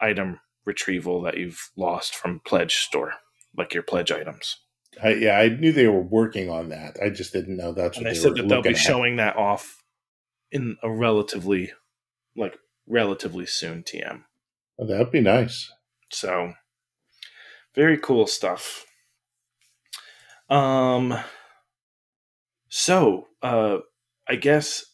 [0.00, 3.14] item retrieval that you've lost from pledge store,
[3.56, 4.56] like your pledge items.
[5.02, 6.96] I, yeah, I knew they were working on that.
[7.02, 8.76] I just didn't know that's and what they they, said that they'll be at.
[8.76, 9.82] showing that off
[10.50, 11.72] in a relatively
[12.36, 12.56] like
[12.86, 14.22] relatively soon tm
[14.78, 15.70] Oh, that'd be nice.
[16.10, 16.54] so
[17.74, 18.86] very cool stuff
[20.48, 21.14] um
[22.68, 23.78] so uh
[24.28, 24.84] i guess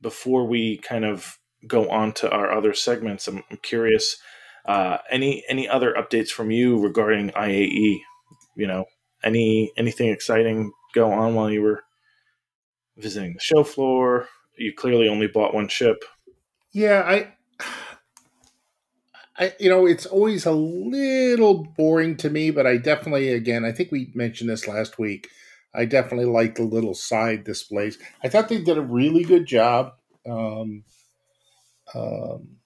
[0.00, 4.16] before we kind of go on to our other segments i'm, I'm curious
[4.66, 8.00] uh any any other updates from you regarding iae
[8.56, 8.84] you know
[9.22, 11.82] any anything exciting go on while you were
[12.96, 16.04] visiting the show floor you clearly only bought one ship
[16.72, 17.34] Yeah, I,
[19.38, 23.70] I, you know, it's always a little boring to me, but I definitely, again, I
[23.70, 25.28] think we mentioned this last week.
[25.72, 27.98] I definitely like the little side displays.
[28.22, 29.94] I thought they did a really good job.
[30.28, 30.84] Um,
[31.94, 32.56] um,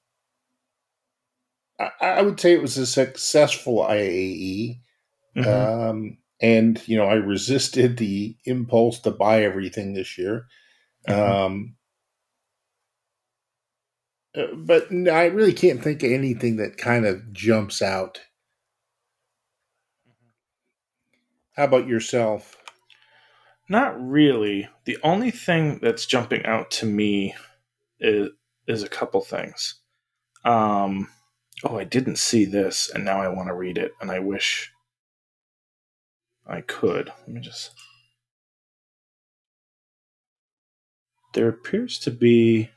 [1.79, 4.81] I, I would say it was a successful IAE.
[5.37, 5.47] Mhm.
[5.47, 10.47] Um, and you know, I resisted the impulse to buy everything this year.
[11.09, 11.14] Mhm.
[11.14, 11.77] Um,
[14.35, 18.21] uh, but no, I really can't think of anything that kind of jumps out.
[21.57, 22.57] How about yourself?
[23.69, 24.69] Not really.
[24.85, 27.35] The only thing that's jumping out to me
[28.01, 28.31] is
[28.69, 29.81] is a couple things.
[30.45, 31.09] Um,
[31.64, 34.73] oh, I didn't see this, and now I want to read it, and I wish
[36.47, 37.09] I could.
[37.09, 37.73] Let me just.
[41.35, 42.71] There appears to be.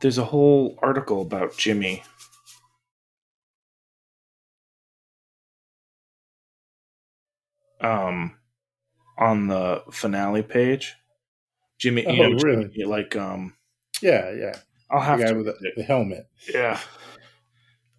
[0.00, 2.04] There's a whole article about Jimmy
[7.80, 8.36] um
[9.18, 10.94] on the finale page.
[11.78, 12.68] Jimmy, you Oh, know, really?
[12.68, 13.54] Jimmy, like um,
[14.02, 14.56] Yeah, yeah.
[14.90, 15.36] I'll have the guy to.
[15.38, 16.26] with the, the helmet.
[16.52, 16.80] Yeah.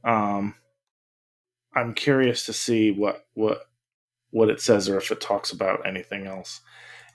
[0.04, 0.56] Um,
[1.76, 3.62] I'm curious to see what what
[4.32, 6.62] what it says or if it talks about anything else.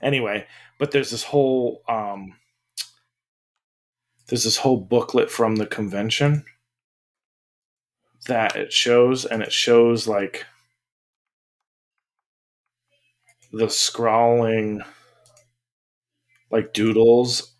[0.01, 0.45] Anyway,
[0.79, 2.35] but there's this whole um,
[4.27, 6.45] there's this whole booklet from the convention
[8.27, 10.45] that it shows, and it shows like
[13.51, 14.81] the scrawling
[16.51, 17.53] like doodles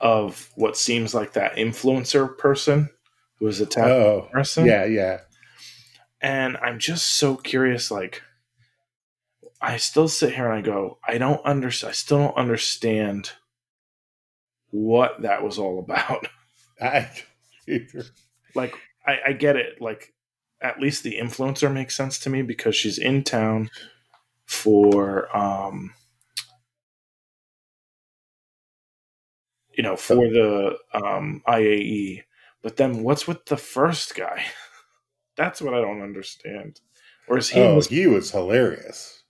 [0.00, 2.88] of what seems like that influencer person
[3.38, 4.66] who was attacked Oh, person.
[4.66, 5.20] yeah, yeah.
[6.20, 8.22] And I'm just so curious, like
[9.60, 13.32] I still sit here and I go, I don't understand I still don't understand
[14.70, 16.28] what that was all about.
[16.80, 17.10] I,
[18.54, 18.74] like
[19.06, 20.12] I, I get it, like
[20.60, 23.70] at least the influencer makes sense to me because she's in town
[24.46, 25.92] for um
[29.78, 32.22] you know, for the um IAE.
[32.62, 34.44] But then what's with the first guy?
[35.36, 36.80] That's what I don't understand.
[37.28, 39.22] Or is he oh, this he was hilarious.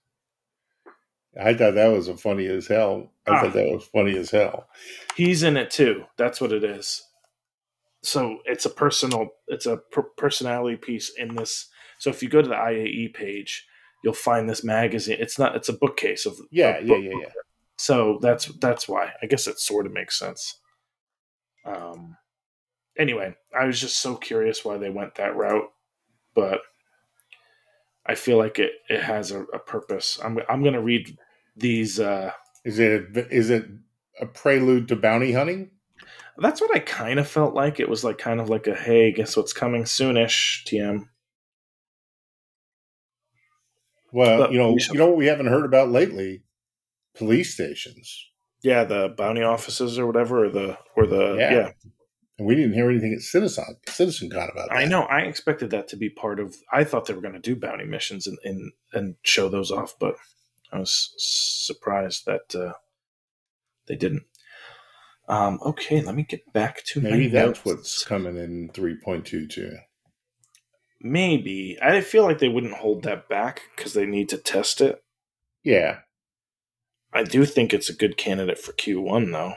[1.39, 3.13] I thought that was funny as hell.
[3.27, 3.41] I Ah.
[3.43, 4.69] thought that was funny as hell.
[5.15, 6.05] He's in it too.
[6.17, 7.05] That's what it is.
[8.03, 11.69] So it's a personal, it's a per- personality piece in this.
[11.99, 13.67] So if you go to the IAE page,
[14.03, 15.19] you'll find this magazine.
[15.21, 15.55] It's not.
[15.57, 17.27] It's a bookcase of Yeah, of yeah, book- yeah, yeah.
[17.79, 19.13] So that's that's why.
[19.23, 20.59] I guess it sort of makes sense.
[21.65, 22.17] Um.
[22.99, 25.69] Anyway, I was just so curious why they went that route,
[26.35, 26.61] but
[28.05, 30.19] I feel like it it has a, a purpose.
[30.23, 31.17] I'm I'm gonna read
[31.57, 32.01] these.
[32.01, 32.33] uh
[32.65, 33.67] Is it is it
[34.21, 35.71] a prelude to bounty hunting?
[36.39, 37.79] That's what I kind of felt like.
[37.81, 41.05] It was like kind of like a hey, guess what's coming soonish, TM.
[44.13, 46.43] Well, But you know, we shall- you know what we haven't heard about lately?
[47.15, 48.27] Police stations.
[48.63, 51.53] Yeah, the bounty offices or whatever, or the or the Yeah.
[51.53, 51.71] yeah.
[52.39, 54.75] and we didn't hear anything at Citizen CitizenCon about that.
[54.77, 55.03] I know.
[55.03, 56.55] I expected that to be part of.
[56.73, 59.95] I thought they were going to do bounty missions and, and and show those off,
[59.99, 60.15] but
[60.73, 62.73] I was surprised that uh,
[63.87, 64.25] they didn't.
[65.29, 67.65] Um, okay, let me get back to Maybe that's notes.
[67.65, 69.79] what's coming in 3.22.
[71.01, 75.03] Maybe I feel like they wouldn't hold that back because they need to test it.
[75.63, 75.99] Yeah.
[77.13, 79.55] I do think it's a good candidate for Q1 though.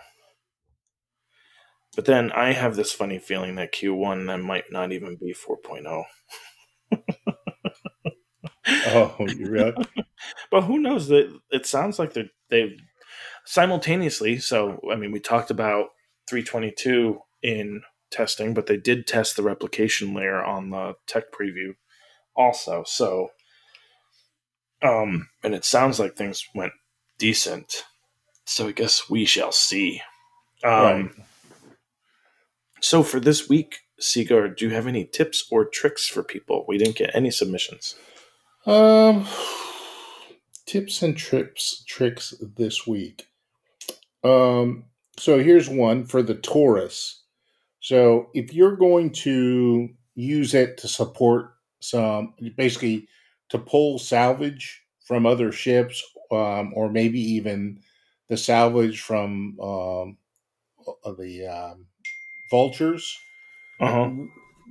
[1.95, 5.57] But then I have this funny feeling that Q1 then might not even be oh.
[5.65, 6.03] 4.0.
[8.93, 9.73] Oh, you really?
[10.51, 11.07] But who knows?
[11.07, 12.77] That it sounds like they're they
[13.45, 14.37] simultaneously.
[14.37, 15.87] So I mean, we talked about
[16.29, 21.73] 322 in testing, but they did test the replication layer on the tech preview
[22.35, 22.83] also.
[22.85, 23.29] So,
[24.83, 26.73] um, and it sounds like things went
[27.21, 27.83] decent.
[28.45, 30.01] So I guess we shall see.
[30.63, 31.11] Um, Right.
[32.81, 36.65] So for this week, Sigard, do you have any tips or tricks for people?
[36.67, 37.95] We didn't get any submissions.
[38.65, 39.27] Um,
[40.65, 43.27] tips and trips tricks this week.
[44.23, 44.85] Um,
[45.19, 47.21] so here's one for the Taurus.
[47.81, 53.07] So if you're going to use it to support some, basically
[53.49, 57.81] to pull salvage from other ships, um, or maybe even
[58.29, 60.17] the salvage from um,
[61.05, 61.87] uh, the um,
[62.51, 63.17] vultures
[63.79, 64.09] Uh huh.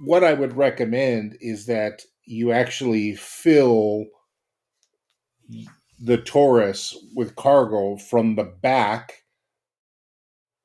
[0.05, 4.07] what I would recommend is that you actually fill
[5.99, 9.25] the Taurus with cargo from the back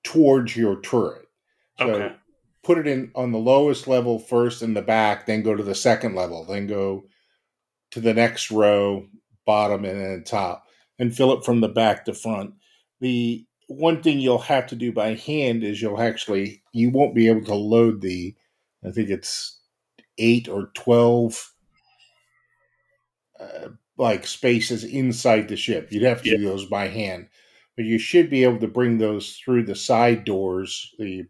[0.04, 1.28] towards your turret.
[1.76, 2.16] So Okay.
[2.64, 5.76] put it in on the lowest level first in the back, then go to the
[5.76, 7.06] second level, then go
[7.92, 9.08] to the next row,
[9.46, 10.65] bottom and then top,
[11.00, 12.54] and fill it from the back to front.
[13.00, 17.28] The one thing you'll have to do by hand is you'll actually you won't be
[17.28, 18.36] able to load the
[18.86, 19.60] I think it's
[20.18, 21.54] eight or twelve
[23.40, 25.92] uh, like spaces inside the ship.
[25.92, 27.30] You'd have to do those by hand,
[27.76, 31.26] but you should be able to bring those through the side doors, the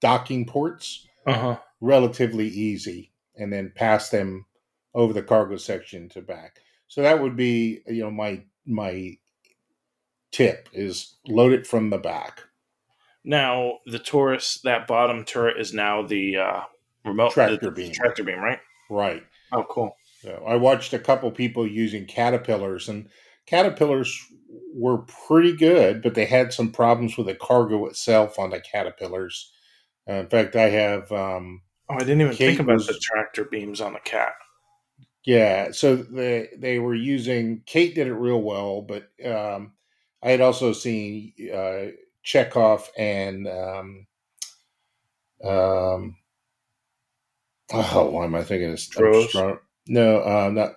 [0.00, 1.58] docking ports, Uh huh.
[1.80, 4.46] relatively easy, and then pass them
[4.94, 6.60] over the cargo section to back.
[6.88, 9.16] So that would be you know my my
[10.32, 12.40] tip is load it from the back.
[13.24, 16.60] Now the Taurus, that bottom turret is now the uh,
[17.04, 17.92] remote Tractor the beam.
[17.92, 18.60] Tractor beam, right?
[18.90, 19.22] Right.
[19.52, 19.96] Oh, cool.
[20.22, 23.08] So I watched a couple people using caterpillars, and
[23.46, 24.16] caterpillars
[24.74, 29.52] were pretty good, but they had some problems with the cargo itself on the caterpillars.
[30.08, 32.98] Uh, in fact, I have, um, Oh, I didn't even Kate think about was- the
[33.00, 34.32] tractor beams on the cat.
[35.26, 35.72] Yeah.
[35.72, 37.62] So they they were using.
[37.66, 39.72] Kate did it real well, but um,
[40.22, 41.86] I had also seen uh,
[42.24, 44.06] Chekov and um,
[45.44, 46.16] um,
[47.72, 48.72] oh, why am I thinking?
[48.74, 49.58] Stro-
[49.88, 50.72] No, uh, not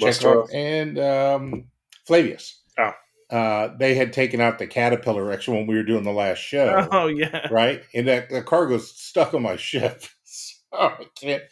[0.00, 1.64] Chekov and um,
[2.06, 2.60] Flavius.
[2.78, 2.92] Oh.
[3.30, 6.86] Uh, they had taken out the caterpillar actually when we were doing the last show,
[6.92, 7.48] Oh yeah.
[7.50, 7.82] right?
[7.94, 11.42] And that the cargo's stuck on my ship, so I can't,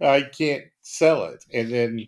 [0.00, 1.44] I can't sell it.
[1.52, 2.06] And then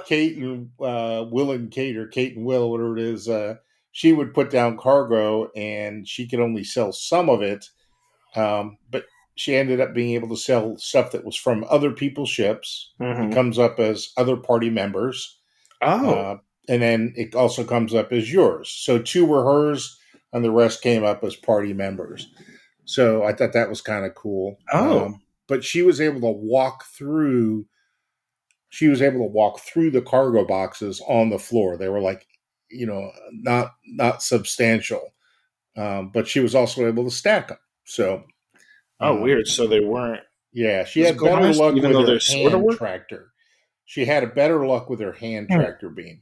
[0.06, 3.56] Kate and uh, Will and Kate, or Kate and Will, whatever it is, uh,
[3.92, 7.64] she would put down cargo, and she could only sell some of it.
[8.34, 12.28] Um, but she ended up being able to sell stuff that was from other people's
[12.30, 12.92] ships.
[13.00, 13.30] Mhm.
[13.30, 15.38] It comes up as other party members.
[15.82, 16.36] Oh, Uh,
[16.68, 18.68] and then it also comes up as yours.
[18.68, 19.98] So two were hers,
[20.32, 22.28] and the rest came up as party members.
[22.84, 24.58] So I thought that was kind of cool.
[24.72, 25.14] Um, Oh.
[25.48, 27.66] but she was able to walk through.
[28.76, 31.78] She was able to walk through the cargo boxes on the floor.
[31.78, 32.26] They were like,
[32.70, 35.14] you know, not not substantial,
[35.78, 37.56] um, but she was also able to stack them.
[37.84, 38.24] So,
[39.00, 39.46] oh, um, weird.
[39.46, 40.20] So they weren't.
[40.52, 43.32] yeah, she had better honest, luck even with her they're sorta hand tractor.
[43.86, 45.56] She had a better luck with her hand Hmm.
[45.56, 46.20] tractor beam.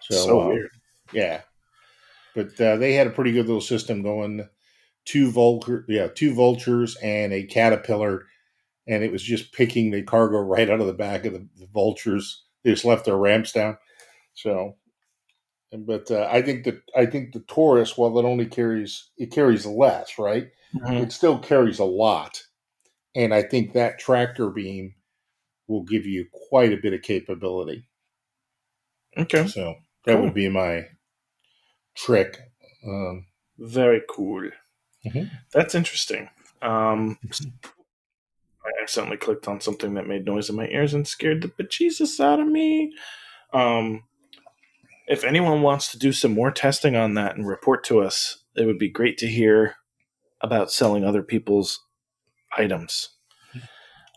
[0.00, 0.70] So, So, uh, weird.
[1.12, 1.42] yeah,
[2.34, 4.48] but uh, they had a pretty good little system going.
[5.04, 8.26] Two vulture, yeah, two vultures and a caterpillar,
[8.88, 11.66] and it was just picking the cargo right out of the back of the, the
[11.72, 12.44] vultures.
[12.64, 13.76] They just left their ramps down.
[14.34, 14.76] So,
[15.72, 19.66] but uh, I think that I think the Taurus, while it only carries it carries
[19.66, 20.48] less, right?
[20.74, 21.02] Mhm.
[21.02, 22.42] it still carries a lot.
[23.14, 24.94] And I think that tractor beam
[25.66, 27.88] will give you quite a bit of capability.
[29.16, 29.46] Okay.
[29.46, 29.74] So
[30.04, 30.22] that Cool.
[30.22, 30.86] would be my
[31.94, 32.38] trick.
[32.86, 33.26] Um,
[33.58, 34.50] Very cool.
[35.06, 35.30] Mhm.
[35.52, 36.28] That's interesting.
[36.62, 37.18] Um,
[38.68, 42.20] I accidentally clicked on something that made noise in my ears and scared the bejesus
[42.20, 42.92] out of me.
[43.52, 44.04] Um,
[45.06, 48.66] if anyone wants to do some more testing on that and report to us, it
[48.66, 49.76] would be great to hear
[50.40, 51.80] about selling other people's
[52.56, 53.10] items.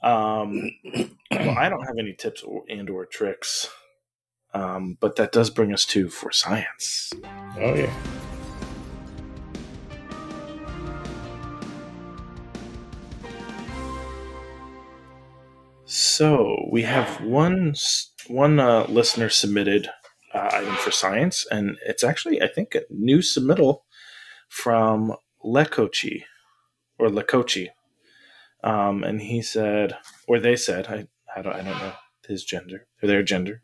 [0.03, 0.71] Um,
[1.31, 3.69] I don't have any tips or, and or tricks,
[4.53, 7.11] um, but that does bring us to for science.
[7.57, 7.93] Oh yeah.
[16.01, 17.75] So we have one
[18.27, 19.87] one uh, listener submitted
[20.33, 23.81] uh, item for science, and it's actually I think a new submittal
[24.49, 25.13] from
[25.45, 26.23] Lekochi
[26.97, 27.67] or Lekochi,
[28.63, 29.95] um, and he said,
[30.27, 31.93] or they said, I I don't I don't know
[32.27, 33.61] his gender or their gender.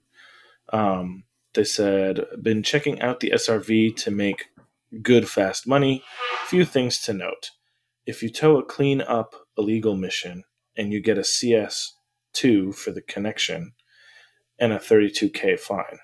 [0.71, 1.23] Um,
[1.55, 4.45] they said, been checking out the SRV to make
[5.01, 6.03] good fast money.
[6.45, 7.49] Few things to note:
[8.05, 10.43] if you tow a clean up illegal mission
[10.77, 11.96] and you get a CS
[12.37, 13.73] two for the connection
[14.59, 15.99] and a 32k fine.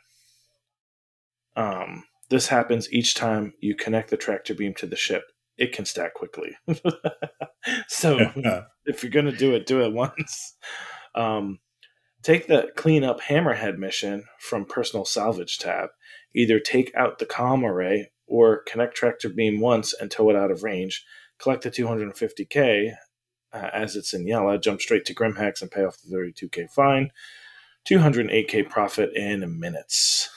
[1.55, 5.23] Um, this happens each time you connect the tractor beam to the ship.
[5.57, 6.57] It can stack quickly.
[7.87, 8.17] so
[8.85, 10.55] if you're going to do it, do it once.
[11.13, 11.59] Um,
[12.23, 15.89] take the clean up hammerhead mission from personal salvage tab.
[16.35, 20.49] Either take out the comm array or connect tractor beam once and tow it out
[20.49, 21.05] of range.
[21.39, 22.93] Collect the 250k
[23.53, 27.11] uh, as it's in yellow, jump straight to Grimhex and pay off the 32k fine.
[27.87, 30.29] 208k profit in minutes.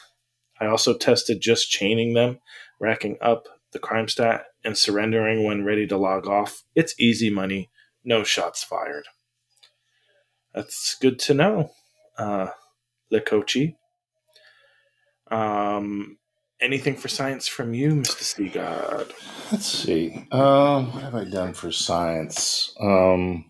[0.60, 2.40] I also tested just chaining them,
[2.80, 6.64] racking up the crime stat, and surrendering when ready to log off.
[6.74, 7.70] It's easy money,
[8.04, 9.04] no shots fired.
[10.54, 11.70] That's good to know,
[12.18, 12.48] uh,
[13.12, 13.76] Lekochi.
[15.30, 16.18] Um,
[16.60, 18.22] anything for science from you, Mr.
[18.22, 19.12] Sigard?
[19.52, 20.26] Let's see.
[20.32, 22.74] Um, what have I done for science?
[22.80, 23.46] Um,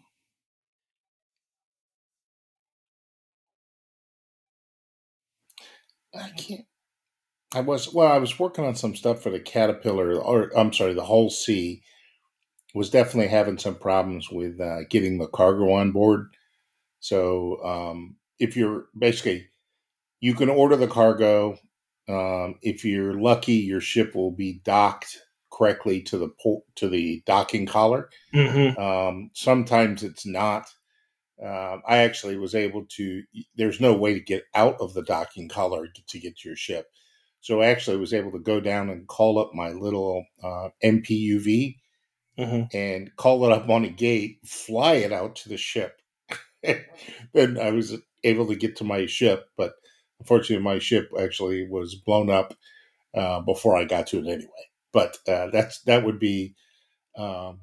[6.15, 6.67] I can't.
[7.55, 8.11] I was well.
[8.13, 11.83] I was working on some stuff for the caterpillar, or I'm sorry, the Hull C.
[12.75, 16.27] Was definitely having some problems with uh, getting the cargo on board.
[17.01, 19.47] So um, if you're basically,
[20.21, 21.59] you can order the cargo.
[22.09, 25.19] Um, if you're lucky, your ship will be docked
[25.53, 28.11] correctly to the port to the docking collar.
[28.35, 28.81] Mm-hmm.
[28.81, 30.67] Um, sometimes it's not.
[31.43, 33.23] Um, I actually was able to.
[33.57, 36.87] There's no way to get out of the docking collar to get to your ship,
[37.41, 41.77] so I actually was able to go down and call up my little uh, MPUV
[42.39, 42.77] Mm-hmm.
[42.77, 46.03] and call it up on a gate, fly it out to the ship.
[47.33, 49.73] then I was able to get to my ship, but
[50.21, 52.55] unfortunately, my ship actually was blown up
[53.15, 54.51] uh, before I got to it anyway.
[54.93, 56.55] But uh, that's that would be.
[57.17, 57.61] Um,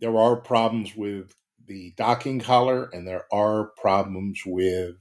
[0.00, 1.34] there are problems with
[1.66, 4.96] the docking collar, and there are problems with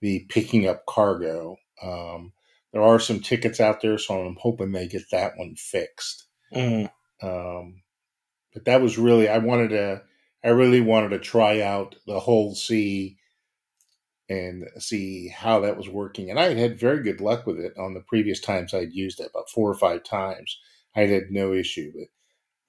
[0.00, 1.56] the picking up cargo.
[1.82, 2.32] Um,
[2.72, 6.26] there are some tickets out there, so I'm hoping they get that one fixed.
[6.54, 6.90] Mm.
[7.22, 7.82] Um,
[8.54, 10.02] but that was really I wanted to
[10.44, 13.17] I really wanted to try out the Hull C
[14.28, 16.30] and see how that was working.
[16.30, 19.20] And I had had very good luck with it on the previous times I'd used
[19.20, 20.58] it, about four or five times.
[20.96, 21.92] I had no issue.
[21.94, 22.08] But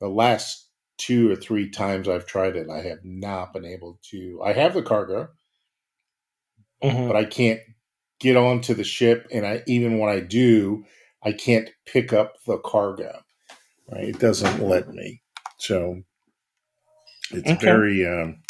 [0.01, 4.41] the last two or three times I've tried it, I have not been able to.
[4.43, 5.29] I have the cargo,
[6.83, 7.07] Mhm.
[7.07, 7.61] but I can't
[8.19, 9.27] get onto the ship.
[9.31, 10.85] And I even when I do,
[11.23, 13.21] I can't pick up the cargo.
[13.91, 14.09] Right?
[14.09, 15.21] It doesn't let me.
[15.59, 16.03] So
[17.31, 17.59] it's Okay.
[17.61, 18.41] very, um,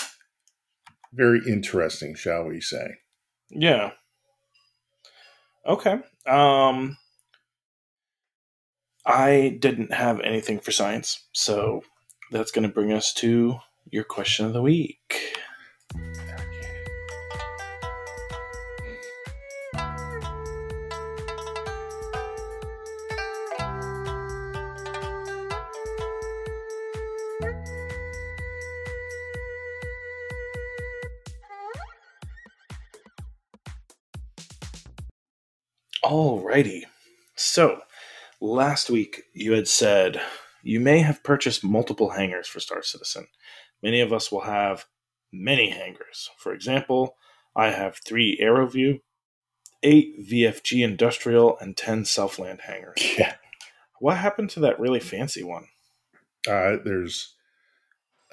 [1.13, 2.95] very interesting, shall we say?
[3.49, 3.91] Yeah.
[5.65, 5.99] Okay.
[6.25, 6.97] Um
[9.05, 11.81] I didn't have anything for science, so
[12.31, 13.57] that's going to bring us to
[13.89, 15.35] your question of the week.
[36.49, 36.81] Alrighty.
[37.35, 37.81] So,
[38.41, 40.19] last week you had said
[40.63, 43.27] you may have purchased multiple hangars for Star Citizen.
[43.83, 44.85] Many of us will have
[45.31, 46.29] many hangars.
[46.39, 47.15] For example,
[47.55, 48.99] I have three AeroView,
[49.83, 52.97] eight VFG Industrial, and ten Selfland hangars.
[53.17, 53.35] Yeah.
[53.99, 55.65] What happened to that really fancy one?
[56.49, 57.35] Uh, there's,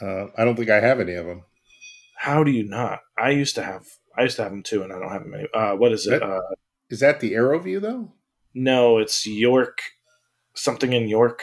[0.01, 1.43] uh, I don't think I have any of them.
[2.17, 3.01] How do you not?
[3.19, 3.85] I used to have.
[4.17, 5.49] I used to have them too, and I don't have them any.
[5.53, 6.21] Uh, what is it?
[6.21, 6.41] That- Uh,
[6.91, 8.13] Is that the AeroView though?
[8.55, 9.81] no, it's York.
[10.55, 11.43] Something in York.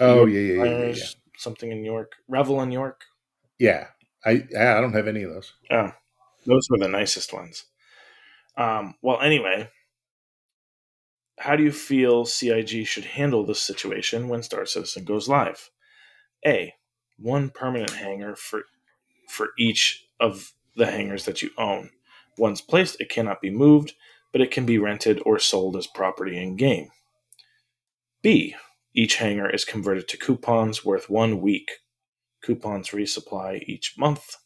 [0.00, 1.04] Oh York yeah, yeah, yeah, yeah, yeah.
[1.36, 2.12] Something in York.
[2.26, 3.04] Revel in York.
[3.58, 3.88] Yeah,
[4.24, 5.52] I I don't have any of those.
[5.70, 5.92] Oh,
[6.46, 7.64] those were the nicest ones.
[8.56, 9.70] Um, well, anyway,
[11.38, 15.70] how do you feel CIG should handle this situation when Star Citizen goes live?
[16.46, 16.74] A,
[17.18, 18.62] one permanent hangar for
[19.28, 21.90] for each of the hangars that you own.
[22.38, 23.94] Once placed, it cannot be moved,
[24.32, 26.88] but it can be rented or sold as property in game.
[28.22, 28.54] B.
[28.94, 31.70] Each hangar is converted to coupons worth one week.
[32.42, 34.36] Coupons resupply each month.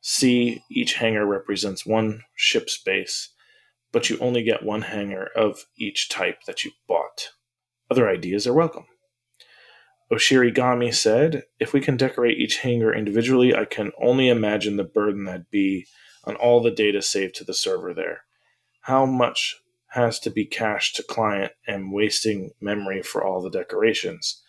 [0.00, 0.62] C.
[0.70, 3.30] Each hangar represents one ship space,
[3.90, 7.30] but you only get one hangar of each type that you bought.
[7.90, 8.84] Other ideas are welcome.
[10.12, 15.24] Oshirigami said, If we can decorate each hangar individually, I can only imagine the burden
[15.24, 15.86] that'd be
[16.24, 18.23] on all the data saved to the server there.
[18.84, 19.62] How much
[19.92, 24.42] has to be cached to client and wasting memory for all the decorations?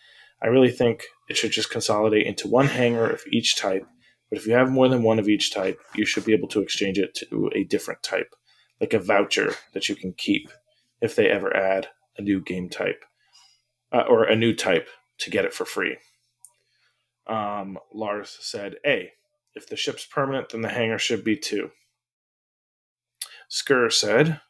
[0.43, 3.87] I really think it should just consolidate into one hanger of each type,
[4.29, 6.59] but if you have more than one of each type, you should be able to
[6.59, 8.35] exchange it to a different type,
[8.81, 10.49] like a voucher that you can keep
[10.99, 13.05] if they ever add a new game type
[13.93, 15.95] uh, or a new type to get it for free.
[17.25, 19.13] Um, Lars said, A,
[19.55, 21.71] if the ship's permanent, then the hangar should be two.
[23.55, 24.41] Skur said,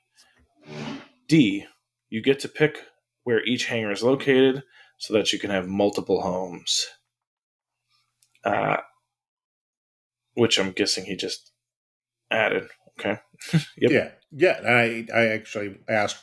[1.28, 1.66] D,
[2.10, 2.80] you get to pick
[3.24, 4.64] where each hangar is located
[4.98, 6.88] so that you can have multiple homes.
[8.44, 8.78] Uh,
[10.34, 11.52] which I'm guessing he just
[12.32, 12.68] added.
[13.00, 13.20] Okay.
[13.78, 13.92] yep.
[13.92, 14.10] Yeah.
[14.32, 14.60] Yeah.
[14.68, 16.18] I, I actually asked,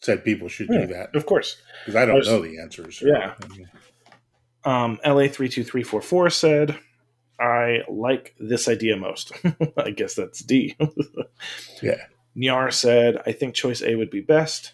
[0.00, 1.14] said people should yeah, do that.
[1.14, 1.60] Of course.
[1.84, 3.02] Because I don't know the answers.
[3.04, 3.34] Yeah.
[4.64, 6.78] Um, LA32344 said,
[7.38, 9.32] I like this idea most.
[9.76, 10.76] I guess that's D.
[11.82, 12.06] yeah.
[12.36, 14.72] Nyar said, I think choice A would be best,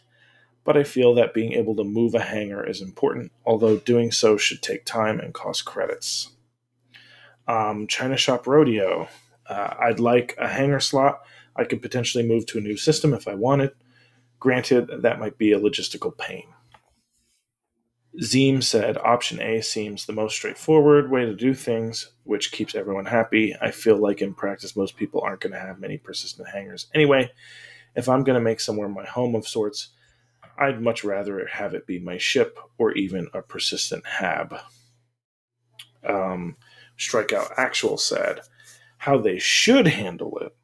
[0.64, 4.36] but I feel that being able to move a hangar is important, although doing so
[4.36, 6.30] should take time and cost credits.
[7.46, 9.09] Um, China Shop Rodeo.
[9.48, 11.22] Uh, I'd like a hangar slot
[11.56, 13.72] I could potentially move to a new system if I wanted.
[14.38, 16.44] Granted, that might be a logistical pain.
[18.20, 23.04] Zeem said option A seems the most straightforward way to do things, which keeps everyone
[23.04, 23.54] happy.
[23.60, 26.88] I feel like in practice, most people aren't going to have many persistent hangers.
[26.94, 27.30] Anyway,
[27.94, 29.90] if I'm going to make somewhere my home of sorts,
[30.58, 34.56] I'd much rather have it be my ship or even a persistent hab.
[36.04, 36.56] Um,
[36.98, 38.40] Strikeout Actual said
[38.98, 40.56] how they should handle it.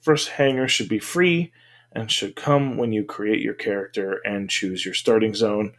[0.00, 1.52] First hanger should be free
[1.92, 5.74] and should come when you create your character and choose your starting zone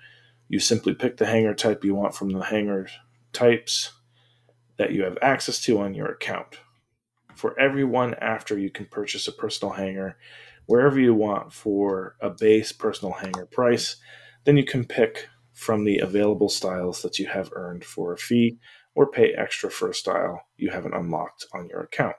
[0.51, 2.85] you simply pick the hanger type you want from the hanger
[3.31, 3.93] types
[4.77, 6.59] that you have access to on your account.
[7.35, 10.17] For everyone after, you can purchase a personal hanger
[10.65, 13.95] wherever you want for a base personal hanger price.
[14.43, 18.57] Then you can pick from the available styles that you have earned for a fee
[18.93, 22.17] or pay extra for a style you haven't unlocked on your account.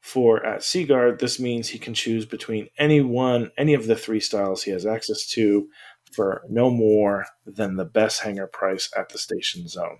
[0.00, 4.18] For at Sigard, this means he can choose between any one, any of the three
[4.18, 5.68] styles he has access to
[6.12, 9.98] for no more than the best hanger price at the station zone.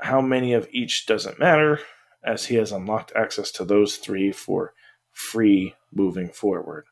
[0.00, 1.80] How many of each doesn't matter,
[2.22, 4.74] as he has unlocked access to those three for
[5.12, 6.84] free moving forward.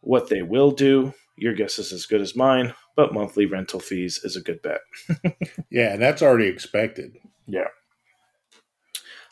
[0.00, 4.20] What they will do, your guess is as good as mine, but monthly rental fees
[4.22, 4.80] is a good bet.
[5.70, 7.16] yeah, and that's already expected.
[7.46, 7.68] Yeah.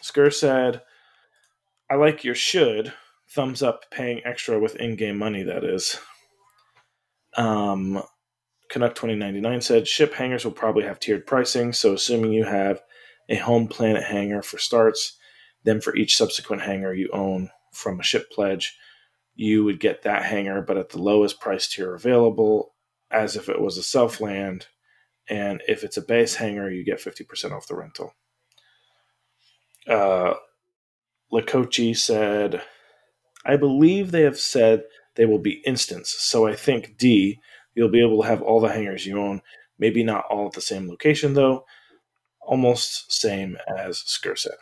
[0.03, 0.83] Skur said,
[1.91, 2.93] I like your should.
[3.31, 5.99] Thumbs up paying extra with in game money, that is.
[7.37, 8.03] Um,
[8.71, 11.73] Canuck 2099 said ship hangars will probably have tiered pricing.
[11.73, 12.83] So, assuming you have
[13.29, 15.19] a home planet hangar for starts,
[15.65, 18.77] then for each subsequent hangar you own from a ship pledge,
[19.35, 22.75] you would get that hangar, but at the lowest price tier available,
[23.11, 24.67] as if it was a self land.
[25.29, 28.15] And if it's a base hangar, you get 50% off the rental.
[29.87, 30.35] Uh,
[31.33, 32.63] Lakochi said,
[33.45, 34.85] I believe they have said
[35.15, 36.17] they will be instants.
[36.23, 37.39] So I think D,
[37.75, 39.43] you'll be able to have all the hangers you own.
[39.79, 41.65] Maybe not all at the same location, though.
[42.41, 44.53] Almost same as Skur said.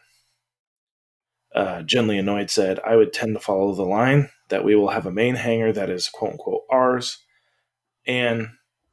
[1.55, 5.07] Uh, Gently Annoyed said, I would tend to follow the line that we will have
[5.07, 7.19] a main hangar that is quote unquote ours,
[8.07, 8.49] and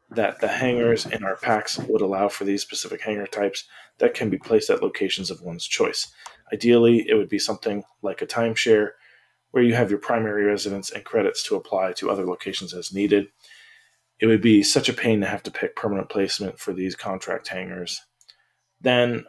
[0.10, 3.66] that the hangers in our packs would allow for these specific hangar types
[4.00, 6.08] that can be placed at locations of one's choice.
[6.54, 8.92] Ideally, it would be something like a timeshare
[9.52, 13.28] where you have your primary residence and credits to apply to other locations as needed.
[14.20, 17.48] It would be such a pain to have to pick permanent placement for these contract
[17.48, 18.02] hangers.
[18.82, 19.26] Then,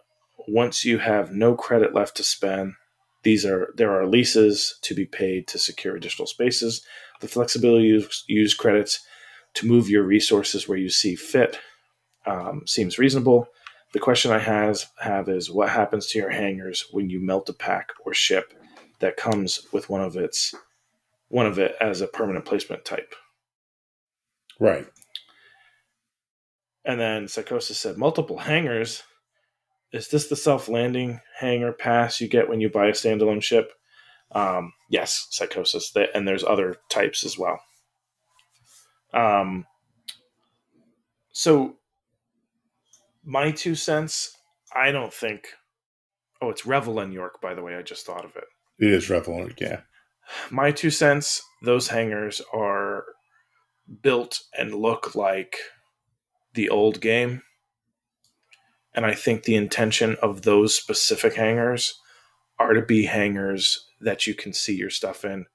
[0.46, 2.74] once you have no credit left to spend,
[3.22, 6.84] these are there are leases to be paid to secure additional spaces.
[7.20, 9.00] The flexibility to use credits
[9.54, 11.58] to move your resources where you see fit
[12.26, 13.48] um, seems reasonable.
[13.92, 17.54] The question I has, have is what happens to your hangers when you melt a
[17.54, 18.52] pack or ship
[19.00, 20.54] that comes with one of its
[21.28, 23.14] one of it as a permanent placement type.
[24.58, 24.86] Right.
[26.84, 29.02] And then Psychosis said multiple hangars.
[29.92, 33.72] is this the self landing hangar pass you get when you buy a standalone ship?
[34.32, 35.94] Um, yes, psychosis.
[36.14, 37.60] And there's other types as well.
[39.14, 39.66] Um,
[41.32, 41.76] so,
[43.24, 44.36] my two cents,
[44.74, 45.48] I don't think.
[46.40, 47.74] Oh, it's Revel in York, by the way.
[47.74, 48.44] I just thought of it.
[48.78, 49.80] It is Revel in yeah.
[50.50, 53.04] My two cents, those hangers are
[54.02, 55.56] built and look like
[56.54, 57.42] the old game.
[58.94, 61.98] And I think the intention of those specific hangers
[62.58, 65.46] are to be hangers that you can see your stuff in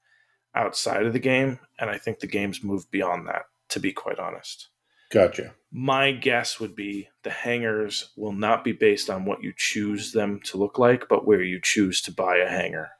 [0.54, 1.58] outside of the game.
[1.78, 4.68] And I think the game's moved beyond that, to be quite honest.
[5.10, 5.54] Gotcha.
[5.70, 10.40] My guess would be the hangers will not be based on what you choose them
[10.44, 12.90] to look like, but where you choose to buy a hangar.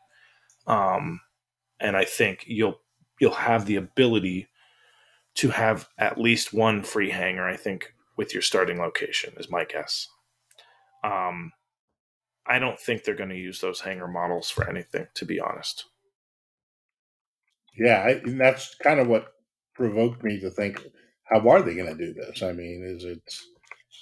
[0.66, 1.20] Um,
[1.80, 2.80] and I think you'll
[3.20, 4.48] you'll have the ability
[5.36, 7.46] to have at least one free hanger.
[7.46, 10.08] I think with your starting location is my guess.
[11.02, 11.52] Um,
[12.46, 15.86] I don't think they're going to use those hanger models for anything, to be honest.
[17.76, 19.32] Yeah, I, and that's kind of what
[19.74, 20.86] provoked me to think:
[21.24, 22.42] How are they going to do this?
[22.42, 23.22] I mean, is it,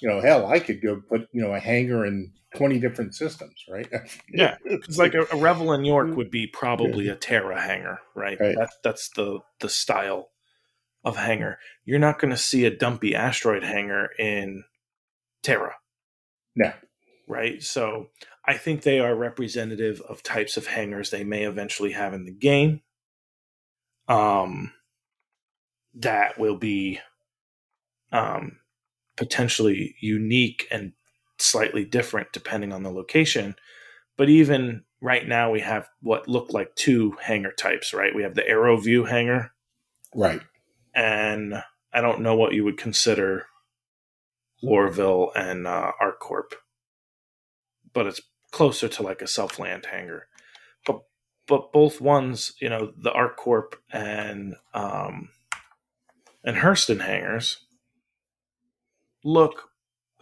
[0.01, 3.63] you know, hell, I could go put you know a hangar in twenty different systems,
[3.69, 3.87] right?
[4.33, 8.39] yeah, it's like a, a, Revel in York would be probably a Terra hangar, right?
[8.39, 8.55] right.
[8.55, 10.29] That, that's the the style
[11.03, 11.59] of hangar.
[11.85, 14.63] You're not going to see a dumpy asteroid hangar in
[15.41, 15.75] Terra.
[16.55, 16.71] No
[17.27, 17.61] right?
[17.63, 18.09] So
[18.45, 22.31] I think they are representative of types of hangars they may eventually have in the
[22.31, 22.81] game.
[24.07, 24.73] Um,
[25.95, 26.99] that will be
[28.11, 28.57] um,
[29.15, 30.93] potentially unique and
[31.37, 33.55] slightly different depending on the location.
[34.17, 38.13] But even right now, we have what look like two hangar types, right?
[38.15, 39.51] We have the AeroView hangar,
[40.15, 40.41] right?
[40.93, 43.47] And I don't know what you would consider
[44.63, 46.53] Lorville and uh, ArcCorp
[47.93, 50.27] but it's closer to like a self-land hangar.
[50.85, 51.01] But
[51.47, 55.29] but both ones, you know, the ArcCorp and um,
[56.43, 57.59] and Hurston hangars
[59.23, 59.69] look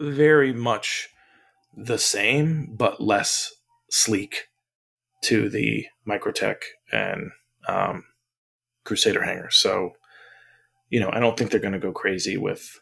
[0.00, 1.08] very much
[1.76, 3.52] the same, but less
[3.90, 4.48] sleek
[5.22, 6.56] to the Microtech
[6.92, 7.30] and
[7.68, 8.04] um,
[8.84, 9.56] Crusader hangars.
[9.56, 9.92] So,
[10.90, 12.80] you know, I don't think they're going to go crazy with,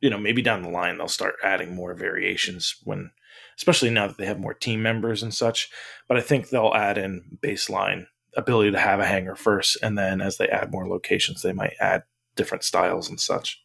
[0.00, 3.10] you know, maybe down the line they'll start adding more variations when
[3.56, 5.68] especially now that they have more team members and such.
[6.06, 10.20] But I think they'll add in baseline ability to have a hangar first, and then
[10.20, 12.04] as they add more locations, they might add
[12.36, 13.60] different styles and such.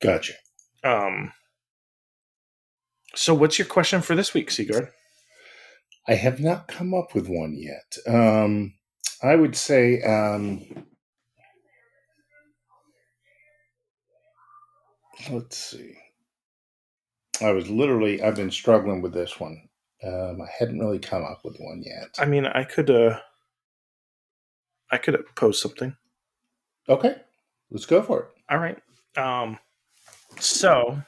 [0.00, 0.34] Gotcha.
[0.84, 1.32] Um.
[3.14, 4.88] So, what's your question for this week, Sigard?
[6.08, 7.96] I have not come up with one yet.
[8.06, 8.74] Um,
[9.22, 10.62] I would say um,
[15.30, 15.94] let's see.
[17.40, 19.68] I was literally I've been struggling with this one.
[20.04, 22.14] Um, I hadn't really come up with one yet.
[22.18, 23.18] I mean, I could uh
[24.90, 25.96] I could pose something.
[26.88, 27.16] Okay.
[27.70, 28.28] Let's go for it.
[28.50, 28.78] All right.
[29.16, 29.58] Um
[30.38, 31.02] so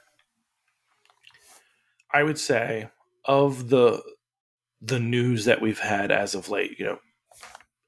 [2.13, 2.91] I would say
[3.25, 4.03] of the
[4.81, 6.99] the news that we've had as of late, you know,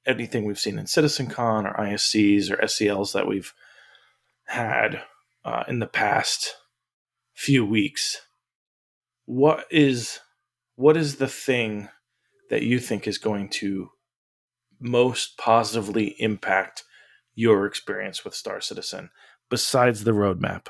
[0.06, 3.54] anything we've seen in CitizenCon or ISCs or SCLs that we've
[4.46, 5.02] had
[5.44, 6.56] uh, in the past
[7.32, 8.20] few weeks,
[9.24, 10.20] what is
[10.74, 11.88] what is the thing
[12.48, 13.90] that you think is going to
[14.80, 16.84] most positively impact
[17.34, 19.10] your experience with Star Citizen
[19.48, 20.66] besides the roadmap?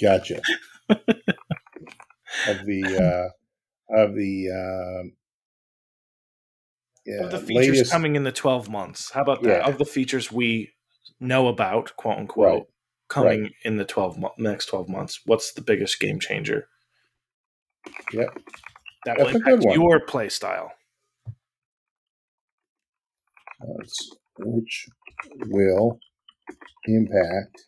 [0.00, 0.40] Gotcha.
[0.88, 3.30] of the
[3.90, 5.12] uh, of the
[7.06, 7.92] yeah, of the features latest...
[7.92, 9.10] coming in the twelve months.
[9.12, 9.60] How about that?
[9.60, 9.68] Yeah.
[9.68, 10.72] Of the features we
[11.20, 12.66] know about, quote unquote, right.
[13.08, 13.52] coming right.
[13.62, 15.20] in the twelve mo- next twelve months.
[15.26, 16.68] What's the biggest game changer?
[18.12, 18.38] Yep.
[19.04, 20.72] That will impact your play style.
[23.60, 24.88] That's, which
[25.46, 25.98] will
[26.86, 27.62] impact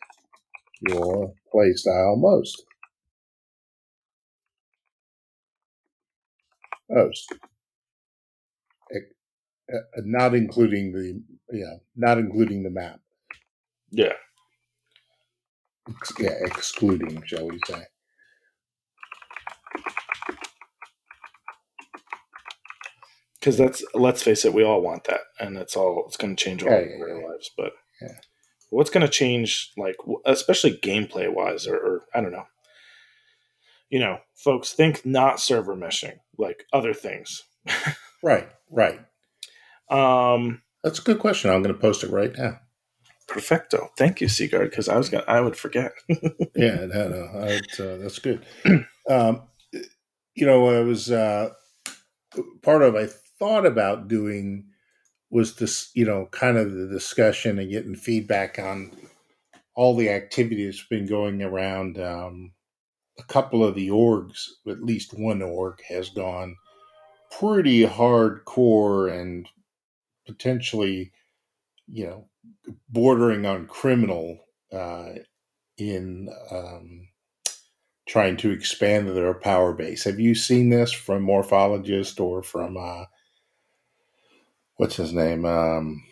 [0.81, 2.63] your play style most.
[6.89, 7.33] Most.
[9.73, 11.21] Uh, not including the
[11.51, 12.99] yeah, not including the map.
[13.91, 14.13] Yeah.
[16.19, 17.83] Yeah, excluding, shall we say.
[23.47, 26.43] because that's let's face it, we all want that, and it's all it's going to
[26.43, 27.27] change all yeah, yeah, our yeah.
[27.27, 27.49] lives.
[27.57, 27.71] But
[28.69, 29.95] what's going to change, like
[30.25, 32.47] especially gameplay wise, or, or I don't know.
[33.89, 37.43] You know, folks think not server meshing, like other things.
[38.23, 38.99] right, right.
[39.89, 41.49] Um, that's a good question.
[41.49, 42.59] I'm going to post it right now.
[43.27, 43.89] Perfecto.
[43.97, 45.91] Thank you, Sigard, because I was gonna, I would forget.
[46.55, 48.45] yeah, no, no, uh, that's good.
[49.09, 49.43] Um,
[50.35, 51.51] you know, I was uh,
[52.61, 53.07] part of I
[53.39, 54.65] thought about doing
[55.29, 58.91] was this, you know, kind of the discussion and getting feedback on
[59.75, 61.99] all the activity that's been going around.
[61.99, 62.53] Um,
[63.19, 66.55] a couple of the orgs, at least one org, has gone
[67.31, 69.47] pretty hardcore and
[70.25, 71.11] potentially,
[71.87, 72.27] you know,
[72.89, 74.39] bordering on criminal
[74.71, 75.09] uh,
[75.77, 77.07] in um,
[78.07, 80.03] trying to expand their power base.
[80.05, 83.05] Have you seen this from Morphologist or from uh,
[84.77, 85.45] what's his name?
[85.45, 86.03] Um,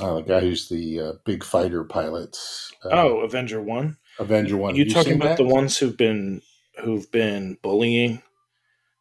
[0.00, 2.72] uh, the guy who's the uh, big fighter pilots.
[2.84, 3.96] Uh, oh, Avenger One.
[4.18, 4.74] Avenger One.
[4.76, 5.36] You Have talking about that?
[5.38, 6.42] the ones who've been
[6.82, 8.22] who've been bullying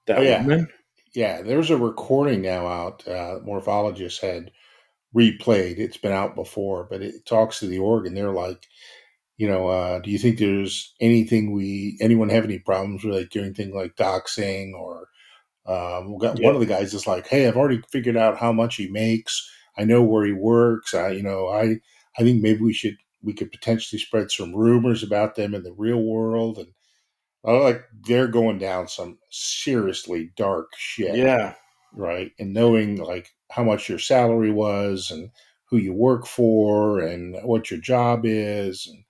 [0.08, 0.42] that Oh, yeah.
[0.42, 0.68] woman?
[1.14, 3.08] Yeah, there's a recording now out.
[3.08, 4.52] Uh, Morphologist had
[5.16, 5.78] replayed.
[5.80, 8.14] It's been out before, but it talks to the organ.
[8.14, 8.68] They're like,
[9.38, 13.30] you know, uh, do you think there's anything we anyone have any problems with like
[13.30, 15.08] doing things like doxing or
[15.70, 16.42] um, got Yeah.
[16.42, 19.50] one of the guys is like, hey, I've already figured out how much he makes.
[19.78, 20.94] I know where he works.
[20.96, 21.80] I, you know, I
[22.18, 25.74] I think maybe we should we could potentially spread some rumors about them in the
[25.74, 26.70] real world and.
[27.46, 31.56] I like they're going down some seriously dark shit Yeah,
[31.94, 32.32] right?
[32.40, 35.32] And knowing like how much your salary was and
[35.66, 39.04] who you work for and what your job is, and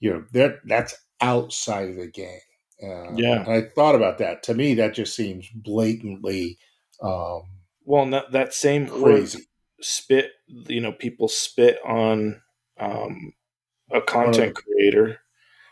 [0.00, 2.40] you know that that's outside of the game.
[2.82, 3.44] Uh, Yeah.
[3.48, 4.42] I thought about that.
[4.44, 6.58] To me, that just seems blatantly
[7.02, 7.42] um,
[7.84, 9.40] Well, and that that same crazy.
[9.80, 10.32] spit.
[10.46, 12.40] You know, people spit on
[12.78, 13.32] um,
[13.92, 15.18] a content creator,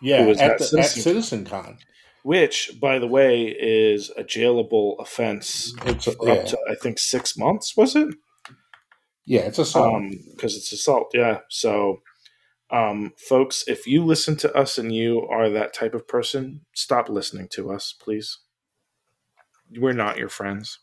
[0.02, 1.78] Yeah, was at, the, at CitizenCon,
[2.22, 6.98] which, by the way, is a jailable offense it's for yeah, up to I think
[6.98, 7.76] six months.
[7.76, 8.09] Was it?
[9.26, 9.94] yeah, it's a song.
[10.12, 11.09] Um, because it's assault.
[11.14, 11.40] Yeah.
[11.50, 12.00] So,
[12.70, 17.08] um, folks, if you listen to us and you are that type of person, stop
[17.08, 18.38] listening to us, please.
[19.78, 20.78] We're not your friends.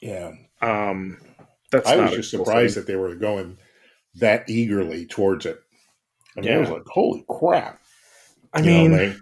[0.00, 1.18] yeah, Um,
[1.70, 2.82] that's I was just surprised thing.
[2.84, 3.58] that they were going
[4.16, 5.60] that eagerly towards it.
[6.36, 6.74] I mean, I was Yeah.
[6.74, 7.80] like, "Holy crap!"
[8.52, 9.16] I you mean, know, they,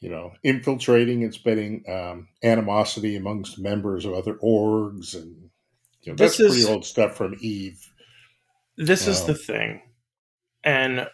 [0.00, 5.50] you know, infiltrating and spreading um, animosity amongst members of other orgs, and
[6.02, 7.80] you know, This that's pretty is- old stuff from Eve.
[8.76, 9.80] this is the thing,
[10.64, 11.08] and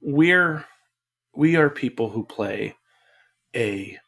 [0.00, 0.64] we're
[1.34, 2.74] we are people who play
[3.54, 3.98] a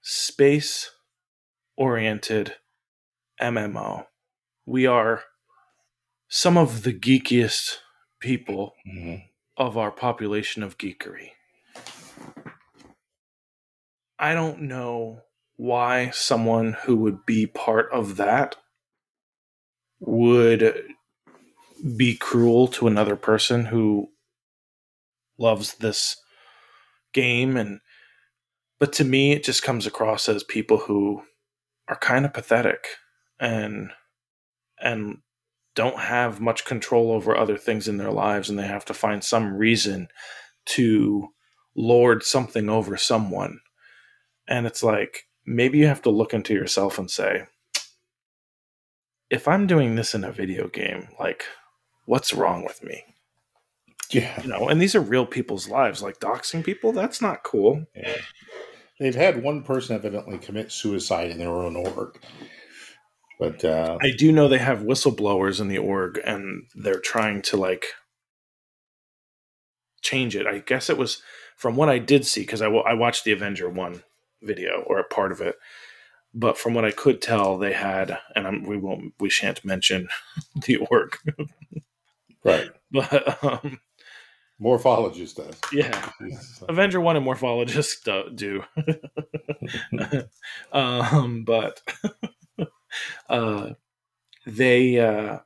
[0.00, 0.90] space
[1.76, 2.54] oriented
[3.40, 4.06] MMO.
[4.64, 5.24] We are
[6.28, 7.78] some of the geekiest
[8.20, 9.16] people mm-hmm.
[9.56, 11.30] of our population of geekery.
[14.18, 15.22] I don't know
[15.56, 18.56] why someone who would be part of that
[19.98, 20.91] would
[21.96, 24.08] be cruel to another person who
[25.38, 26.16] loves this
[27.12, 27.80] game and
[28.78, 31.22] but to me it just comes across as people who
[31.88, 32.86] are kind of pathetic
[33.40, 33.90] and
[34.80, 35.18] and
[35.74, 39.24] don't have much control over other things in their lives and they have to find
[39.24, 40.08] some reason
[40.66, 41.28] to
[41.74, 43.58] lord something over someone.
[44.48, 47.46] And it's like maybe you have to look into yourself and say
[49.30, 51.44] if i'm doing this in a video game like
[52.04, 53.04] what's wrong with me?
[54.10, 57.86] Yeah, you know and these are real people's lives like doxing people that's not cool.
[57.96, 58.16] Yeah.
[59.00, 62.20] They've had one person evidently commit suicide in their own org,
[63.40, 67.56] but uh, i do know they have whistleblowers in the org and they're trying to
[67.56, 67.86] like
[70.02, 70.46] change it.
[70.46, 71.22] I guess it was
[71.56, 74.02] from what i did see because I I watched the avenger 1
[74.42, 75.56] video or a part of it
[76.34, 80.08] but from what i could tell they had and I'm, we won't we shan't mention
[80.66, 81.16] the org
[82.44, 83.80] right, but um,
[84.60, 85.58] morphologist does.
[85.72, 86.10] yeah
[86.68, 88.62] Avenger One and Morphologist do.
[89.92, 90.24] do.
[90.72, 91.80] um, but
[93.28, 93.70] uh,
[94.46, 95.38] they uh,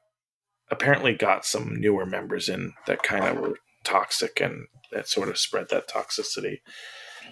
[0.70, 5.38] apparently got some newer members in that kind of were toxic and that sort of
[5.38, 6.60] spread that toxicity.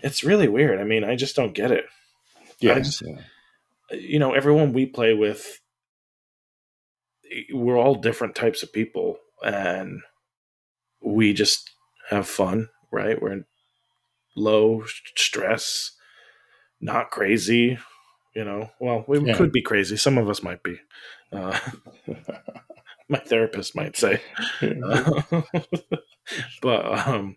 [0.03, 0.81] It's really weird.
[0.81, 1.87] I mean, I just don't get it.
[2.61, 3.21] Yes, just- yeah.
[3.91, 5.61] You know, everyone we play with,
[7.53, 10.03] we're all different types of people, and
[11.03, 11.71] we just
[12.11, 13.21] have fun, right?
[13.21, 13.45] We're in
[14.37, 14.85] low
[15.17, 15.93] stress,
[16.81, 17.79] not crazy.
[18.35, 19.35] You know, well, we Yeah.
[19.35, 19.97] could be crazy.
[19.97, 20.79] Some of us might be.
[21.33, 21.59] Uh,
[23.09, 24.21] my therapist might say,
[26.63, 27.37] but um,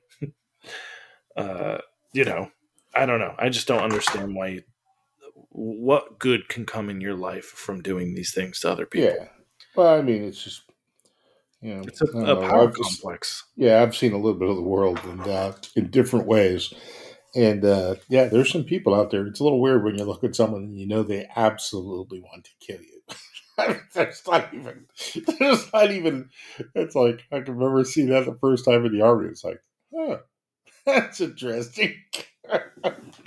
[1.36, 1.78] uh,
[2.14, 2.52] you know,
[2.96, 3.36] I don't know.
[3.38, 4.48] I just don't understand why.
[4.48, 4.64] You,
[5.50, 9.16] what good can come in your life from doing these things to other people?
[9.16, 9.28] Yeah.
[9.76, 10.64] Well, I mean, it's just
[11.62, 13.44] Know, It's a, a power I've just- complex.
[13.56, 16.74] yeah, I've seen a little bit of the world and uh, in different ways.
[17.36, 19.26] And uh, yeah, there's some people out there.
[19.28, 22.46] It's a little weird when you look at someone and you know they absolutely want
[22.46, 23.02] to kill you.
[23.60, 24.86] I mean, there's not even.
[25.40, 26.30] There's not even.
[26.76, 29.30] It's like I can remember seeing that the first time in the army.
[29.30, 29.62] It's like,
[29.96, 30.18] huh,
[30.86, 31.96] that's interesting.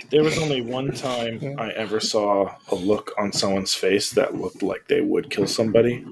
[0.09, 4.63] There was only one time I ever saw a look on someone's face that looked
[4.63, 6.05] like they would kill somebody,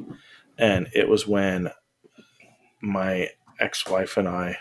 [0.58, 1.70] and it was when
[2.82, 4.58] my ex-wife and I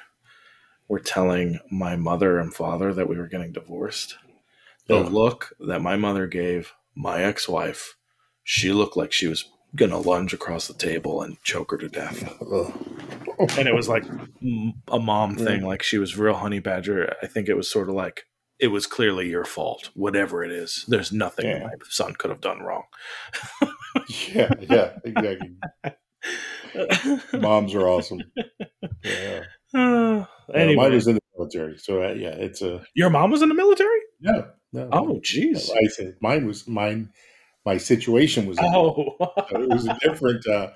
[0.88, 4.16] were telling my mother and father that we were getting divorced.
[4.86, 5.02] The Oh.
[5.02, 7.96] look that my mother gave my ex-wife,
[8.42, 9.44] she looked like she was
[9.76, 12.22] gonna lunge across the table and choke her to death.
[13.58, 14.04] And it was like
[14.42, 17.14] mm, a mom thing, like she was real honey badger.
[17.22, 18.24] I think it was sort of like
[18.58, 20.84] it was clearly your fault, whatever it is.
[20.88, 21.64] There's nothing Yeah.
[21.64, 22.84] my son could have done wrong.
[24.34, 25.50] yeah, yeah, exactly.
[27.34, 28.22] Moms are awesome.
[29.04, 29.42] Yeah.
[29.74, 33.30] Uh, Yeah, anyway, mine was in the military, so uh, yeah, it's a your mom
[33.30, 33.98] was in the military?
[34.20, 34.42] yeah.
[34.72, 35.70] No, Oh, jeez.
[35.70, 37.10] I said mine was mine.
[37.66, 38.58] My situation was.
[38.60, 39.16] Oh,
[39.50, 40.46] So it was a different.
[40.46, 40.70] Uh,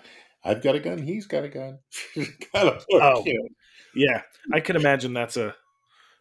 [0.44, 0.98] I've got a gun.
[0.98, 1.78] He's got a gun.
[2.54, 3.22] of look, Oh.
[3.24, 3.48] you know.
[3.94, 4.22] yeah.
[4.52, 5.54] I can imagine that's a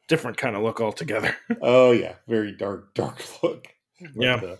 [0.07, 1.35] different kind of look altogether.
[1.61, 3.67] Oh yeah, very dark, dark look.
[4.15, 4.35] But, Yeah.
[4.35, 4.55] uh,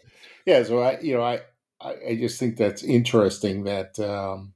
[0.46, 0.64] yeah.
[0.64, 1.40] So I, you know, I,
[1.82, 4.54] I, I just think that's interesting that, um,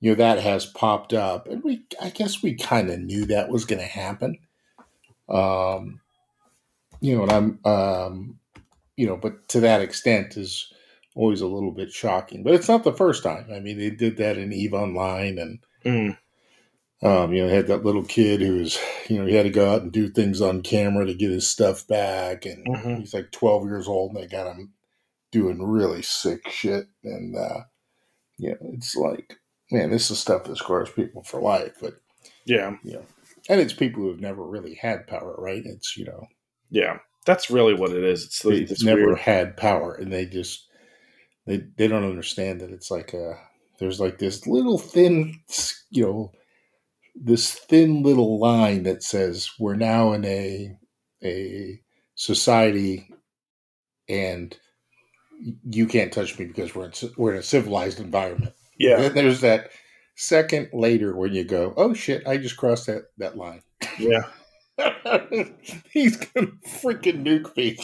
[0.00, 3.50] you know, that has popped up, and we, I guess, we kind of knew that
[3.50, 4.38] was going to happen.
[5.28, 6.00] Um,
[7.00, 8.38] you know, and I'm, um,
[8.96, 10.72] you know, but to that extent is
[11.16, 12.42] always a little bit shocking.
[12.42, 13.46] But it's not the first time.
[13.52, 16.16] I mean, they did that in Eve Online, and Mm,
[17.02, 18.78] um, you know, had that little kid who was,
[19.08, 21.48] you know, he had to go out and do things on camera to get his
[21.48, 22.96] stuff back, and Mhm.
[22.96, 24.74] he's like 12 years old, and they got him
[25.32, 27.62] doing really sick shit, and uh,
[28.38, 29.39] you know, it's like,
[29.70, 31.94] man, this is stuff that scars people for life, but
[32.44, 32.76] yeah.
[32.84, 33.00] Yeah.
[33.48, 35.62] And it's people who have never really had power, right?
[35.64, 36.26] It's you know,
[36.70, 36.98] Yeah.
[37.26, 38.24] That's really what it is.
[38.24, 40.66] It's the, they've this never weird- had power, and they just
[41.46, 43.34] they they don't understand that it's like a
[43.78, 45.34] there's like this little thin,
[45.90, 46.32] you know,
[47.14, 50.74] this thin little line that says we're now in a
[51.22, 51.80] a
[52.14, 53.10] society,
[54.08, 54.56] and
[55.68, 58.54] you can't touch me because we're in, we're in a civilized environment.
[58.80, 58.96] Yeah.
[58.96, 59.70] Then there's that
[60.16, 63.62] second later when you go, oh shit, I just crossed that that line.
[63.98, 64.22] Yeah.
[65.92, 67.76] He's gonna freaking nuke me.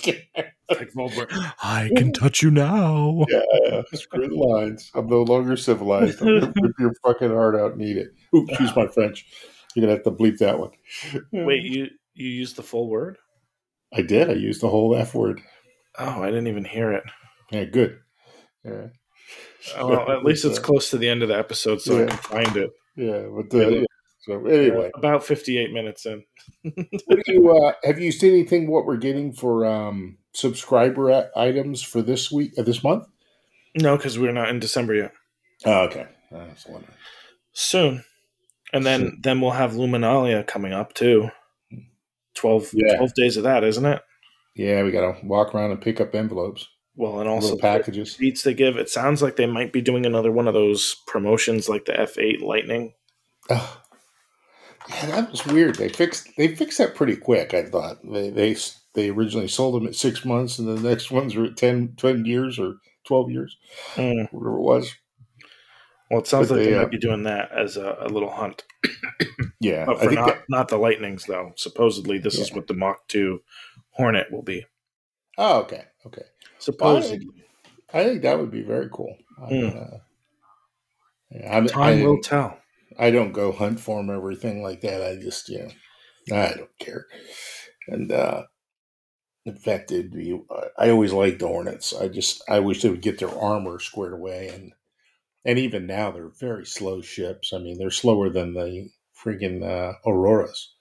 [1.63, 3.27] I can touch you now.
[3.29, 4.91] yeah, screw the lines.
[4.95, 6.23] I'm no longer civilized.
[6.23, 8.09] I'm gonna rip your fucking heart out and eat it.
[8.35, 9.27] Ooh, excuse my French.
[9.75, 10.71] You're gonna have to bleep that one.
[11.33, 13.19] Wait, you you used the full word?
[13.93, 14.31] I did.
[14.31, 15.43] I used the whole F word.
[15.99, 17.05] Oh, I didn't even hear it.
[17.51, 17.99] Yeah, good.
[18.65, 18.87] Yeah.
[19.79, 22.57] Well, at least it's close to the end of the episode, so I can find
[22.57, 22.71] it.
[22.97, 23.85] Yeah, but uh, yeah.
[24.21, 26.25] so anyway, About 58 minutes in.
[26.63, 28.71] what do you uh, have you seen anything?
[28.71, 33.07] What we're getting for um, subscriber items for this week, uh, this month?
[33.77, 35.13] No, because we're not in December yet.
[35.65, 36.07] Oh, okay.
[37.53, 38.05] Soon.
[38.73, 39.21] And then Soon.
[39.23, 41.31] then we'll have Luminalia coming up too.
[42.35, 42.97] 12, Yeah.
[42.97, 44.03] 12 days of that, isn't it?
[44.55, 48.15] Yeah, we got to walk around and pick up envelopes, Well, and also packages.
[48.17, 48.77] beats they give.
[48.77, 52.41] It sounds like they might be doing another one of those promotions like the F8
[52.41, 52.95] Lightning.
[53.51, 53.83] Oh.
[54.89, 55.75] Yeah, that was weird.
[55.77, 57.53] They fixed they fixed that pretty quick.
[57.55, 58.57] I thought they they
[58.95, 62.25] they originally sold them at six months, and the next ones were at 10, 10
[62.25, 63.57] years or twelve years,
[63.97, 64.29] Mm.
[64.33, 64.95] whatever it was.
[66.11, 68.09] Well, it sounds But like they, they, uh, might be doing that as a, a
[68.09, 68.63] little hunt.
[69.61, 71.53] Yeah, But for not, that, not the Lightnings, though.
[71.57, 73.41] Supposedly, this is what the Mach 2
[73.93, 74.67] Hornet will be.
[75.39, 76.23] oh, okay, okay.
[76.59, 77.29] Supposedly.
[77.93, 79.17] I think that would be very cool.
[79.41, 79.67] I, Hmm.
[79.79, 79.99] uh,
[81.31, 82.59] yeah, I'm, Time I, will tell.
[82.99, 85.03] I don't go hunt for them, everything like that.
[85.03, 85.69] I just, you
[86.31, 87.07] know, I don't care.
[87.89, 88.45] And uh,
[89.45, 90.41] in fact, it'd be,
[90.79, 91.95] I always liked the Hornets.
[91.95, 94.49] I just, I wish they would get their armor squared away.
[94.49, 94.73] And
[95.45, 97.53] and even now, they're very slow ships.
[97.53, 100.75] I mean, they're slower than the freaking uh, Auroras.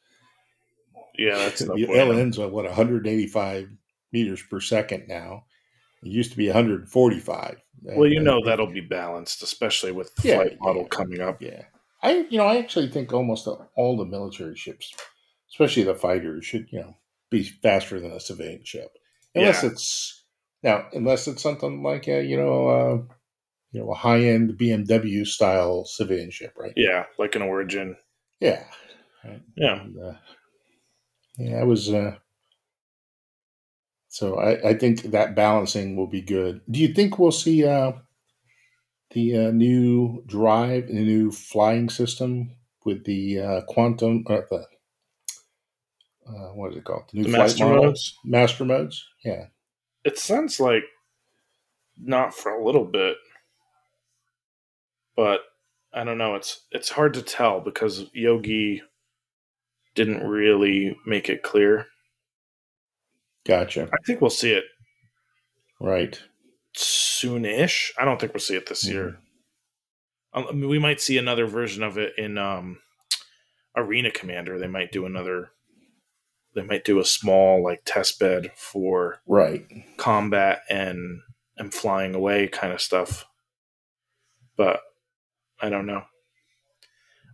[1.18, 2.14] Yeah, that's no the bueno.
[2.14, 3.70] LN's at what 185
[4.12, 5.46] meters per second now.
[6.04, 7.58] It used to be 145.
[7.84, 10.88] Well, you know uh, that'll be balanced, especially with the Yeah, flight model yeah.
[10.90, 11.42] coming up.
[11.42, 11.64] Yeah,
[12.02, 14.94] I you know I actually think almost all the military ships,
[15.52, 16.98] especially the fighters, should you know
[17.30, 18.92] be faster than a civilian ship,
[19.34, 19.70] unless Yeah.
[19.72, 20.24] it's
[20.64, 23.14] now unless it's something like a you know uh,
[23.72, 26.74] you know a high end BMW style civilian ship, right?
[26.76, 27.98] Yeah, like an Origin.
[28.40, 28.64] Yeah,
[29.56, 29.82] Yeah.
[29.82, 30.14] And, uh,
[31.38, 31.90] yeah, I was.
[31.92, 32.18] Uh,
[34.16, 36.62] so I, I think that balancing will be good.
[36.72, 37.66] Do you think we'll see?
[37.66, 37.92] Uh,
[39.12, 42.56] the uh, new drive, the new flying system
[42.86, 44.66] with the uh, quantum, uh, the
[46.30, 47.04] uh, what is it called?
[47.12, 47.84] The, the master model?
[47.84, 48.18] modes.
[48.24, 49.06] Master modes.
[49.26, 49.48] Yeah.
[50.06, 50.84] It sounds like
[51.98, 53.18] not for a little bit,
[55.18, 55.42] but
[55.94, 56.36] I don't know.
[56.36, 58.82] It's it's hard to tell because Yogi
[59.94, 61.88] didn't really make it clear.
[63.46, 63.90] Gotcha.
[63.94, 64.66] I think we'll see it.
[65.80, 66.20] Right.
[66.76, 67.92] Soonish.
[67.98, 68.94] I don't think we'll see it this mm-hmm.
[68.94, 69.20] year.
[70.34, 72.80] Um, I mean, we might see another version of it in um,
[73.76, 74.60] Arena Commander.
[74.60, 75.52] They might do another.
[76.56, 79.66] They might do a small like test bed for right
[79.98, 81.22] combat and
[81.58, 83.26] and flying away kind of stuff.
[84.58, 84.82] But
[85.62, 86.04] I don't know.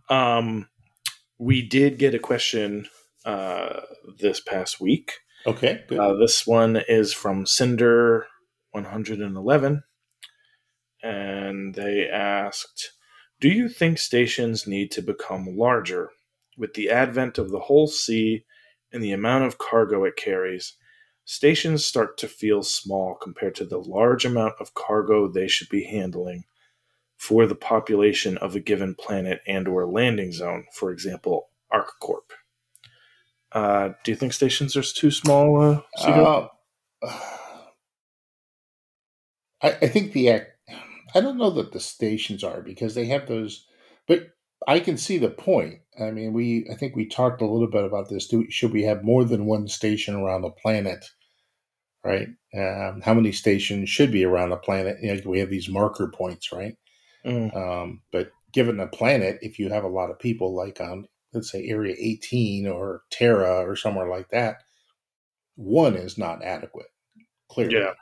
[0.08, 0.68] Um,
[1.38, 2.88] we did get a question
[3.24, 3.80] uh,
[4.18, 5.12] this past week.
[5.46, 5.84] Okay.
[5.90, 8.26] Uh, this one is from Cinder
[8.72, 9.82] 111.
[11.02, 12.92] And they asked
[13.40, 16.10] Do you think stations need to become larger?
[16.56, 18.44] With the advent of the Hull C
[18.92, 20.76] and the amount of cargo it carries,
[21.24, 25.84] stations start to feel small compared to the large amount of cargo they should be
[25.84, 26.44] handling
[27.16, 32.32] for the population of a given planet and or landing zone, for example, ArcCorp.
[33.54, 35.60] Uh, do you think stations are too small?
[35.60, 36.48] Uh, uh,
[39.62, 40.30] I, I think the
[41.14, 43.66] I don't know that the stations are because they have those,
[44.08, 44.28] but
[44.66, 45.80] I can see the point.
[46.00, 48.26] I mean, we I think we talked a little bit about this.
[48.26, 51.04] Do should we have more than one station around the planet?
[52.04, 52.28] Right?
[52.56, 54.96] Um, how many stations should be around the planet?
[55.02, 56.76] You know, we have these marker points, right?
[57.24, 57.56] Mm.
[57.56, 61.50] Um, but given the planet, if you have a lot of people, like on let's
[61.50, 64.62] say Area 18 or Terra or somewhere like that,
[65.56, 66.88] one is not adequate.
[67.48, 67.76] Clearly.
[67.76, 67.92] Yeah.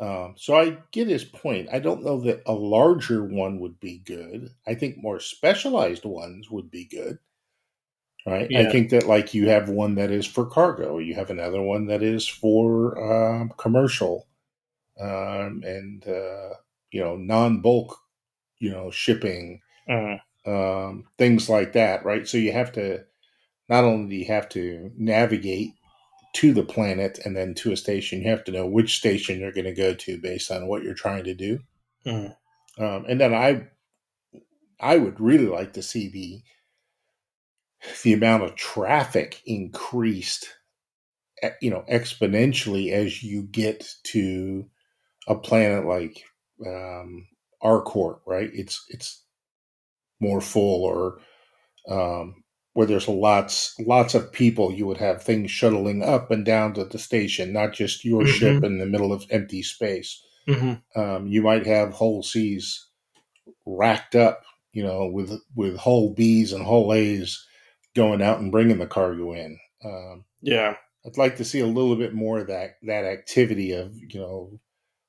[0.00, 1.68] Um, so I get his point.
[1.72, 4.50] I don't know that a larger one would be good.
[4.66, 7.18] I think more specialized ones would be good.
[8.26, 8.50] Right.
[8.50, 8.60] Yeah.
[8.60, 11.86] I think that like you have one that is for cargo, you have another one
[11.86, 14.26] that is for um, commercial,
[15.00, 16.50] um, and uh,
[16.90, 17.96] you know non bulk
[18.58, 20.16] you know, shipping, uh-huh.
[20.48, 22.26] Um, things like that, right?
[22.26, 23.04] So you have to
[23.68, 25.72] not only do you have to navigate
[26.34, 29.52] to the planet and then to a station, you have to know which station you're
[29.52, 31.60] going to go to based on what you're trying to do.
[32.06, 32.30] Uh-huh.
[32.82, 33.66] Um, and then I,
[34.80, 36.42] I would really like to see the
[38.02, 40.48] the amount of traffic increased,
[41.60, 44.68] you know, exponentially as you get to
[45.28, 46.24] a planet like
[46.66, 47.28] um,
[47.62, 48.50] ArcCorp, right?
[48.52, 49.22] It's it's
[50.20, 51.18] more full or
[51.88, 52.42] um,
[52.72, 56.84] where there's lots lots of people, you would have things shuttling up and down to
[56.84, 58.32] the station, not just your mm-hmm.
[58.32, 60.22] ship in the middle of empty space.
[60.48, 61.00] Mm-hmm.
[61.00, 62.88] Um, you might have Hull Cs
[63.66, 64.42] racked up,
[64.72, 67.44] you know, with with Hull Bs and Hull As
[67.94, 69.58] going out and bringing the cargo in.
[69.84, 73.92] Um, yeah, I'd like to see a little bit more of that that activity of
[73.94, 74.60] you know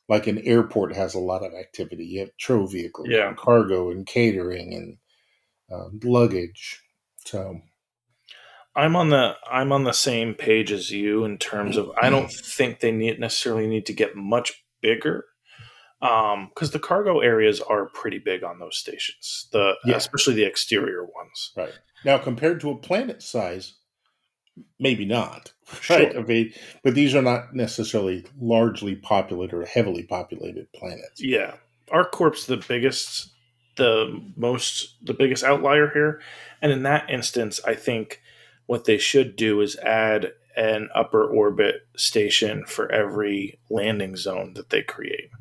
[0.08, 2.06] like an airport has a lot of activity.
[2.06, 3.28] You have tow vehicles, yeah.
[3.28, 4.98] and cargo, and catering, and
[5.72, 6.82] uh, luggage.
[7.26, 7.62] So,
[8.76, 12.32] I'm on the I'm on the same page as you in terms of I don't
[12.46, 15.26] think they need necessarily need to get much bigger
[16.00, 19.96] because um, the cargo areas are pretty big on those stations, the yeah.
[19.96, 21.52] especially the exterior ones.
[21.58, 21.74] Right
[22.06, 23.76] now, compared to a planet size,
[24.80, 25.54] maybe not.
[25.88, 26.18] Right.
[26.18, 26.52] I mean,
[26.84, 31.22] but these are not necessarily largely populated or heavily populated planets.
[31.22, 31.58] Yeah.
[31.94, 33.32] ArcCorp's the biggest
[33.80, 36.22] the most the biggest outlier here.
[36.62, 38.22] And in that instance, I think
[38.68, 44.70] what they should do is add an upper orbit station for every landing zone that
[44.70, 45.32] they create.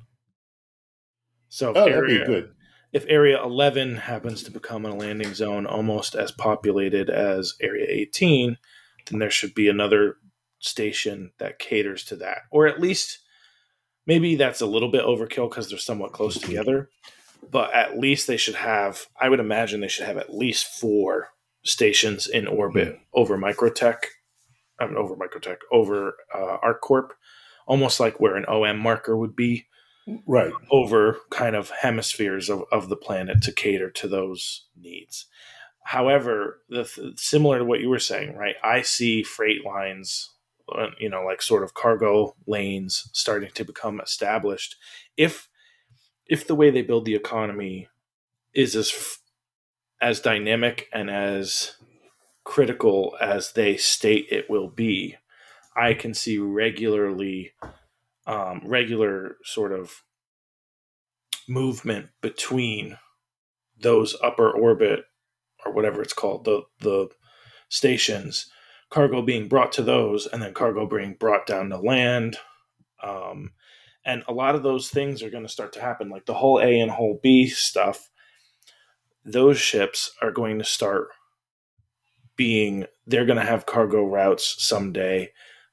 [1.48, 2.54] So oh, area, that'd be good.
[2.92, 8.56] If Area 11 happens to become a landing zone almost as populated as Area 18,
[9.10, 10.16] then there should be another
[10.58, 12.38] station that caters to that.
[12.50, 13.18] Or at least
[14.06, 16.88] maybe that's a little bit overkill because they're somewhat close together.
[17.50, 21.30] But at least they should have, I would imagine they should have at least four
[21.64, 23.02] stations in orbit mm-hmm.
[23.14, 23.98] over Microtech,
[24.78, 27.10] I mean, over Microtech, over uh, ArcCorp,
[27.66, 29.66] almost like where an OM marker would be.
[30.26, 30.52] Right.
[30.70, 35.26] Over kind of hemispheres of, of the planet to cater to those needs.
[35.84, 38.56] However, the similar to what you were saying, right?
[38.62, 40.34] I see freight lines,
[40.70, 44.76] uh, you know, like sort of cargo lanes starting to become established.
[45.16, 45.48] If
[46.28, 47.88] if the way they build the economy
[48.54, 49.18] is as
[50.00, 51.76] as dynamic and as
[52.44, 55.16] critical as they state it will be,
[55.76, 57.52] I can see regularly,
[58.26, 60.02] um, regular sort of
[61.48, 62.98] movement between
[63.80, 65.04] those upper orbit
[65.64, 67.08] or whatever it's called the the
[67.68, 68.50] stations
[68.90, 72.36] cargo being brought to those and then cargo being brought down to land
[73.02, 73.52] um,
[74.04, 76.58] and a lot of those things are going to start to happen like the Hull
[76.60, 78.10] A and Hull B stuff
[79.24, 81.08] those ships are going to start
[82.36, 85.30] being they're going to have cargo routes someday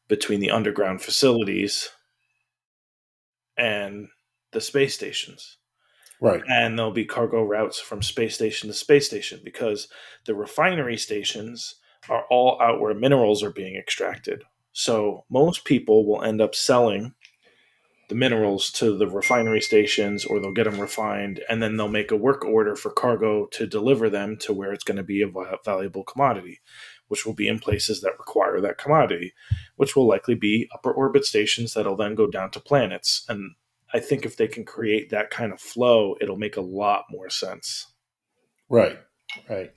[0.08, 1.90] between the underground facilities
[3.58, 4.08] and
[4.52, 5.58] the space stations
[6.22, 6.42] Right.
[6.50, 9.88] and there'll be cargo routes from space station to space station because
[10.26, 11.76] the refinery stations
[12.10, 14.44] are all out where minerals are being extracted.
[14.72, 17.14] So most people will end up selling
[18.10, 22.12] the minerals to the refinery stations or they'll get them refined and then they'll make
[22.12, 25.32] a work order for cargo to deliver them to where it's going to be a
[25.64, 26.60] valuable commodity
[27.08, 29.34] which will be in places that require that commodity
[29.76, 33.56] which will likely be upper orbit stations that'll then go down to planets and
[33.96, 37.30] I think if they can create that kind of flow, it'll make a lot more
[37.30, 37.88] sense.
[38.70, 39.00] Right.
[39.50, 39.72] Right.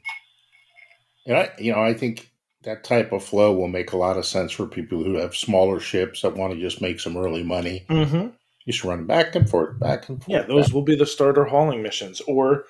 [1.24, 2.28] And I, you know, I think
[2.68, 5.80] that type of flow will make a lot of sense for people who have smaller
[5.80, 7.86] ships that want to just make some early money.
[7.88, 8.28] Mm-hmm.
[8.66, 10.28] Just run back and forth, back and forth.
[10.28, 12.20] Yeah, those will be the starter hauling missions.
[12.28, 12.64] Or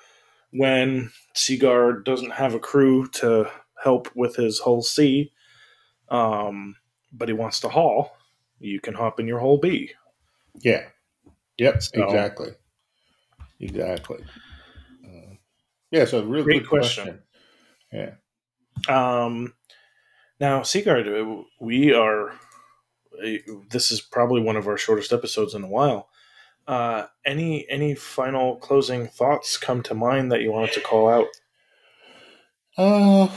[0.51, 3.49] when Sigard doesn't have a crew to
[3.83, 5.33] help with his hull C,
[6.07, 6.77] um,
[7.11, 8.15] but he wants to haul,
[8.59, 9.91] you can hop in your hull B.
[10.61, 10.85] Yeah.
[11.57, 11.83] Yep.
[11.83, 12.51] So- exactly.
[13.59, 14.23] Exactly.
[15.03, 15.33] Uh,
[15.91, 16.05] yeah.
[16.05, 17.19] So, real Great good question.
[17.91, 18.17] question.
[18.87, 19.25] Yeah.
[19.25, 19.53] Um,
[20.39, 22.31] now, Sigard, uh, we are.
[22.31, 23.37] uh,
[23.69, 26.09] This is probably one of our shortest episodes in a while.
[26.67, 31.27] Uh, any any final closing thoughts come to mind that you wanted to call out?
[32.77, 33.27] Uh,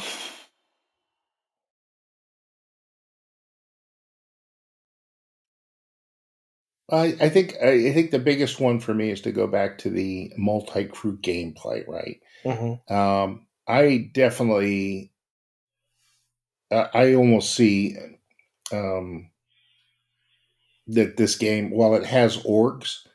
[6.91, 9.91] I, I think I, think the biggest one for me is to go back to
[9.91, 12.21] the multi-crew gameplay, right?
[12.45, 12.95] Mm-hmm.
[12.95, 15.12] Um, I definitely,
[16.73, 17.97] I I almost see
[18.73, 19.31] um,
[20.89, 23.07] that this game, while it has orgs,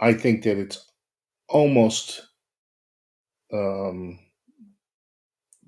[0.00, 0.90] I think that it's
[1.48, 2.26] almost
[3.52, 4.18] um,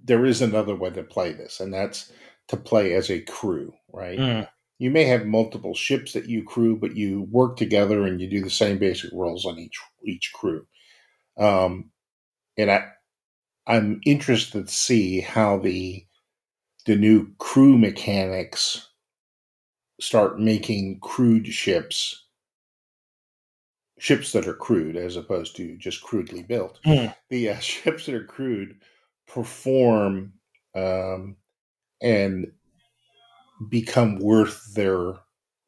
[0.03, 2.13] there is another way to play this, and that's
[2.49, 4.19] to play as a crew, right?
[4.19, 4.49] Mm.
[4.79, 8.43] You may have multiple ships that you crew, but you work together and you do
[8.43, 10.67] the same basic roles on each each crew.
[11.37, 11.91] Um,
[12.57, 12.89] and I,
[13.67, 16.05] I'm interested to see how the
[16.89, 18.89] the new crew mechanics
[20.01, 22.25] start making crewed ships
[23.99, 26.81] ships that are crewed as opposed to just crudely built.
[26.87, 27.09] Hmm.
[27.29, 28.77] The uh, ships that are crewed
[29.27, 30.33] perform
[30.75, 31.37] um,
[32.01, 32.53] and
[33.69, 35.13] become worth their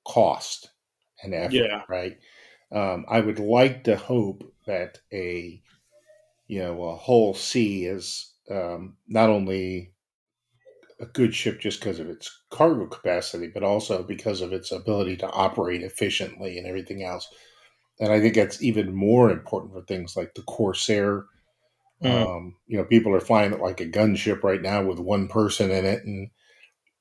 [0.06, 0.70] cost
[1.22, 1.52] and effort.
[1.52, 1.82] Yeah.
[1.86, 2.18] Right.
[2.72, 5.60] Um, I would like to hope that a
[6.46, 9.92] you know a whole sea is um, not only
[11.00, 15.16] a good ship just because of its cargo capacity, but also because of its ability
[15.16, 17.28] to operate efficiently and everything else.
[17.98, 21.24] And I think that's even more important for things like the Corsair.
[22.02, 22.26] Mm.
[22.26, 25.70] Um, you know, people are flying it like a gunship right now with one person
[25.70, 26.30] in it, and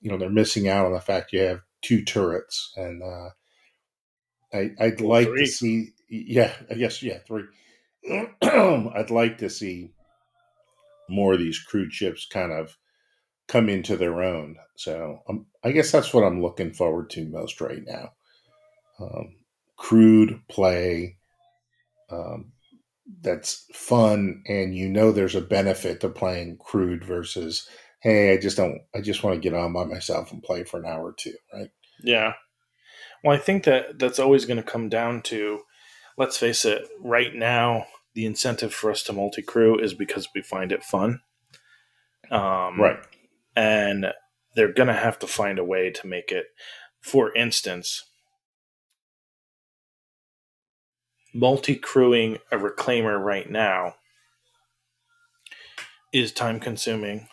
[0.01, 2.73] you know they're missing out on the fact you have two turrets.
[2.75, 3.29] And uh,
[4.53, 5.45] I, I'd like three.
[5.45, 7.43] to see, yeah, I guess yeah, three.
[8.41, 9.91] I'd like to see
[11.09, 12.77] more of these crewed ships kind of
[13.49, 14.55] come into their own.
[14.77, 18.13] So um, I guess that's what I'm looking forward to most right now.
[19.01, 19.35] Um,
[19.75, 21.17] crewed play
[22.09, 22.53] um,
[23.21, 27.67] that's fun, and you know there's a benefit to playing crewed versus
[28.01, 30.79] hey, I just don't, I just want to get on by myself and play for
[30.79, 31.69] an hour or two, right?
[32.01, 32.33] Yeah.
[33.23, 35.63] Well, I think that that's always going to come down to,
[36.17, 40.41] let's face it, right now, the incentive for us to multi crew is because we
[40.41, 41.19] find it fun.
[42.31, 42.99] Um, Right.
[43.59, 44.13] And
[44.55, 46.45] they're going to have to find a way to make it,
[47.01, 48.05] for instance,
[51.33, 53.95] multi crewing a reclaimer right now
[56.13, 57.27] is time consuming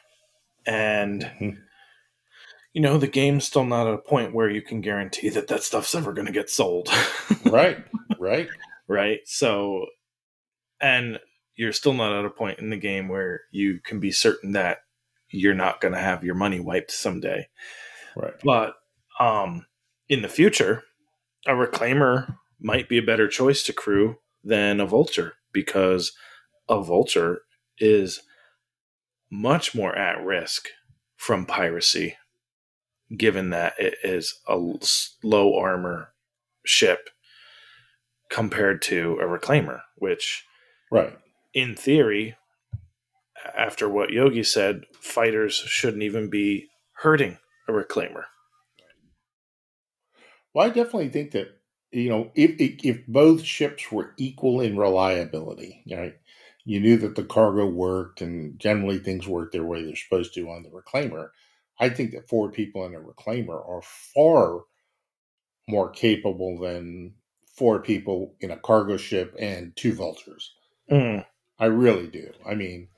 [0.66, 1.56] and Mhm.
[2.74, 5.62] you know the game's still not at a point where you can guarantee that that
[5.62, 6.90] stuff's ever going to get sold
[7.46, 7.78] Right.
[8.18, 8.48] right.
[8.86, 9.86] right so
[10.80, 11.18] and
[11.54, 14.80] you're still not at a point in the game where you can be certain that
[15.36, 17.48] you're not going to have your money wiped someday
[18.16, 18.34] Right.
[18.44, 18.74] but
[19.20, 19.66] um
[20.08, 20.82] in the future
[21.46, 26.12] a reclaimer might be a better choice to crew than a vulture because
[26.68, 27.40] a vulture
[27.78, 28.20] is
[29.30, 30.68] much more at risk
[31.16, 32.16] from piracy
[33.16, 34.56] given that it is a
[35.22, 36.12] low armor
[36.64, 37.08] ship
[38.30, 40.44] compared to a reclaimer, which
[40.90, 41.16] right.
[41.54, 42.36] in theory,
[43.56, 48.24] after what Yogi said, fighters shouldn't even be hurting a reclaimer.
[50.54, 51.48] Well, I definitely think that
[51.92, 56.14] you know if if both ships were equal in reliability, right?
[56.64, 60.48] You knew that the cargo worked and generally things work their way they're supposed to
[60.50, 61.28] on the reclaimer.
[61.78, 64.62] I think that four people in a reclaimer are far
[65.68, 67.14] more capable than
[67.54, 70.54] four people in a cargo ship and two vultures.
[70.90, 71.24] Mm.
[71.58, 72.32] I really do.
[72.44, 72.88] I mean,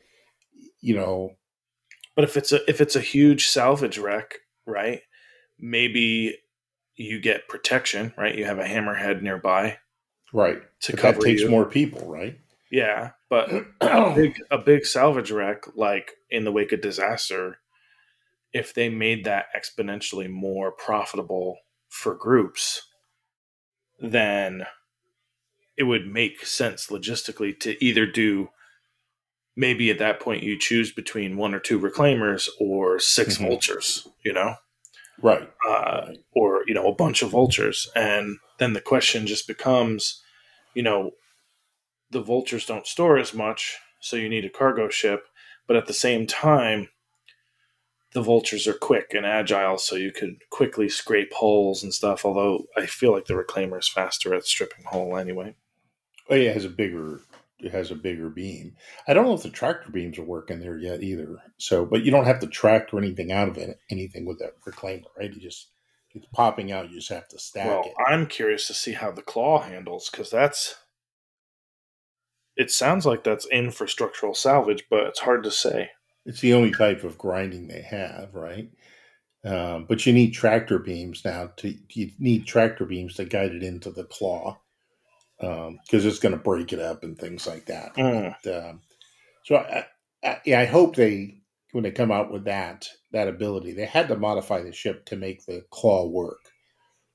[0.81, 1.37] you know,
[2.15, 5.01] But if it's a if it's a huge salvage wreck, right?
[5.59, 6.39] Maybe
[6.97, 8.37] you get protection, right?
[8.37, 9.79] You have a hammerhead nearby
[10.33, 10.63] right.
[10.83, 11.49] to But cover that takes you.
[11.49, 12.39] more people, right?
[12.71, 13.51] Yeah, but
[13.81, 17.59] a big a big salvage wreck like in the wake of disaster,
[18.53, 22.83] if they made that exponentially more profitable for groups,
[24.01, 24.67] then
[25.77, 28.51] it would make sense logistically to either do
[29.59, 33.49] maybe at that point you choose between one or two reclaimers or 6 Mhm.
[33.49, 34.55] vultures, you know,
[35.21, 35.51] right.
[35.69, 40.23] uh, or you know a bunch of vultures, and then the question just becomes,
[40.75, 41.11] you know,
[42.11, 45.27] the vultures don't store as much, so you need a cargo ship,
[45.67, 46.89] but at the same time,
[48.13, 52.25] the vultures are quick and agile, so you could quickly scrape holes and stuff.
[52.25, 55.55] Although I feel like the reclaimer is faster at stripping hole anyway.
[56.31, 57.21] Oh yeah, it has a bigger
[57.73, 58.77] has a bigger beam.
[59.07, 61.39] I don't know if the tractor beams are working there yet either.
[61.57, 65.07] So, but you don't have to tractor anything out of it, anything with that reclaimer,
[65.19, 65.33] right?
[65.33, 65.69] You just
[66.15, 66.91] it's popping out.
[66.91, 67.93] You just have to stack Well, it.
[68.07, 70.77] I'm curious to see how the claw handles because that's.
[72.57, 75.91] It sounds like that's in for structural salvage, but it's hard to say.
[76.25, 78.69] It's the only type of grinding they have, right?
[79.45, 81.53] Um, but you need tractor beams now.
[81.59, 84.59] To you need tractor beams to guide it into the claw
[85.41, 87.95] because it's going to break it up and things like that.
[87.97, 88.35] Mm.
[88.45, 88.81] But, um,
[89.45, 89.87] so I,
[90.25, 91.41] I, yeah, I hope they
[91.73, 95.17] when they come out with that that ability, they had to modify the ship to
[95.17, 96.41] make the claw work.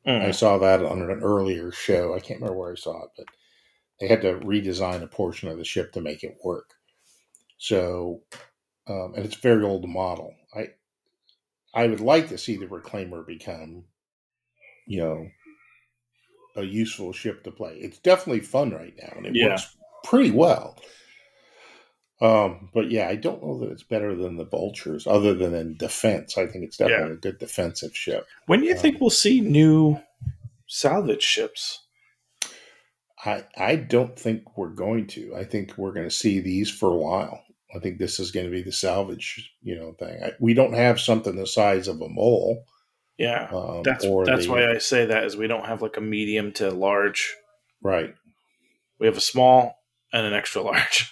[0.05, 0.35] I Mm.
[0.35, 2.13] saw that on an earlier show.
[2.13, 3.27] I can't remember where I saw it, but
[3.99, 6.71] they had to redesign a portion of the ship to make it work.
[7.57, 8.21] So,
[8.87, 10.33] um, and it's a very old model.
[10.55, 10.69] I
[11.73, 13.85] I would like to see the reclaimer become,
[14.87, 15.27] you know,
[16.55, 17.75] a useful ship to play.
[17.75, 19.49] It's definitely fun right now, and it Yeah.
[19.49, 20.77] works pretty well.
[22.21, 25.75] Um, but yeah, I don't know that it's better than the vultures, other than in
[25.77, 26.37] defense.
[26.37, 28.27] I think it's definitely a good defensive ship.
[28.45, 29.99] When do you Um, think we'll see new
[30.67, 31.79] salvage ships?
[33.25, 35.35] I I don't think we're going to.
[35.35, 37.43] I think we're going to see these for a while.
[37.75, 40.21] I think this is going to be the salvage, you know, thing.
[40.23, 42.65] I, we don't have something the size of a mole.
[43.17, 46.01] Yeah, Um, that's that's the- why I say that is we don't have like a
[46.01, 47.35] medium to large.
[47.81, 48.13] right,
[48.99, 49.75] We have a small
[50.11, 51.11] and an extra large.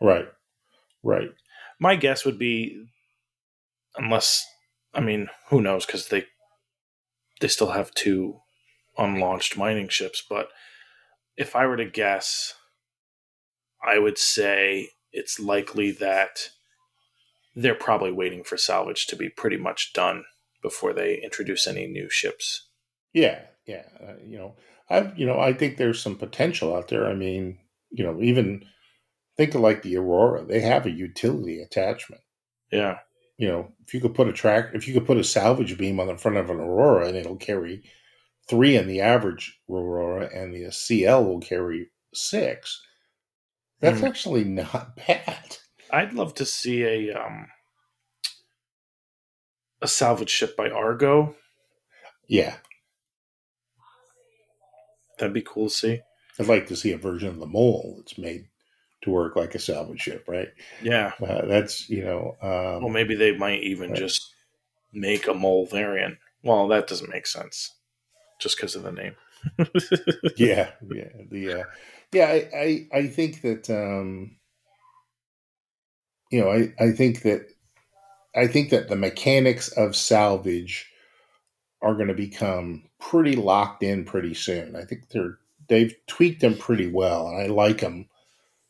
[0.00, 0.28] right,
[1.02, 1.30] right.
[1.78, 2.86] My guess would be,
[3.96, 4.44] unless
[4.94, 5.84] I mean, who knows?
[5.86, 6.26] Because they
[7.40, 8.40] they still have two
[8.98, 10.22] unlaunched mining ships.
[10.28, 10.48] But
[11.36, 12.54] if I were to guess,
[13.84, 16.50] I would say it's likely that
[17.54, 20.24] they're probably waiting for salvage to be pretty much done
[20.62, 22.68] before they introduce any new ships.
[23.12, 23.82] Yeah, yeah.
[24.00, 24.56] Uh, you know,
[24.88, 27.06] I you know I think there's some potential out there.
[27.06, 27.58] I mean,
[27.90, 28.64] you know, even
[29.36, 30.44] think of like the Aurora.
[30.44, 32.22] They have a utility attachment.
[32.70, 32.98] Yeah,
[33.36, 36.00] you know, if you could put a track, if you could put a salvage beam
[36.00, 37.82] on the front of an Aurora and it'll carry
[38.48, 42.80] three in the average Aurora and the CL will carry six,
[43.80, 44.06] that's Hmm.
[44.06, 45.56] actually not bad.
[45.90, 47.46] I'd love to see a um
[49.82, 51.34] a salvage ship by Argo.
[52.28, 52.56] Yeah.
[55.18, 56.00] That'd be cool to see.
[56.38, 58.46] I'd like to see a version of the mole that's made
[59.02, 60.48] to work like a salvage ship, right?
[60.82, 61.12] Yeah.
[61.22, 63.98] Uh, that's, you know, um, Well, maybe they might even Right.
[63.98, 64.32] just
[64.92, 66.18] make a mole variant.
[66.42, 67.74] Well, that doesn't make sense,
[68.40, 69.14] just because of the name.
[70.36, 71.64] yeah, yeah, the uh,
[72.12, 72.26] yeah.
[72.26, 74.36] I, I I think that um,
[76.30, 77.48] you know I I think that
[78.34, 80.90] I think that the mechanics of salvage
[81.82, 84.76] are going to become pretty locked in pretty soon.
[84.76, 85.38] I think they're
[85.68, 88.08] they've tweaked them pretty well, and I like them.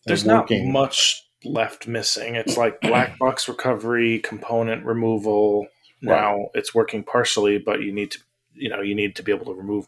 [0.05, 2.34] They're There's not much left missing.
[2.36, 5.66] It's like black box recovery, component removal.
[6.01, 8.18] Now it's working partially, but you need to,
[8.55, 9.86] you know, you need to be able to remove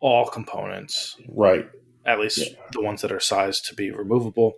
[0.00, 1.68] all components, right.
[2.04, 2.56] at least Yeah.
[2.72, 4.54] the ones that are sized to be removable.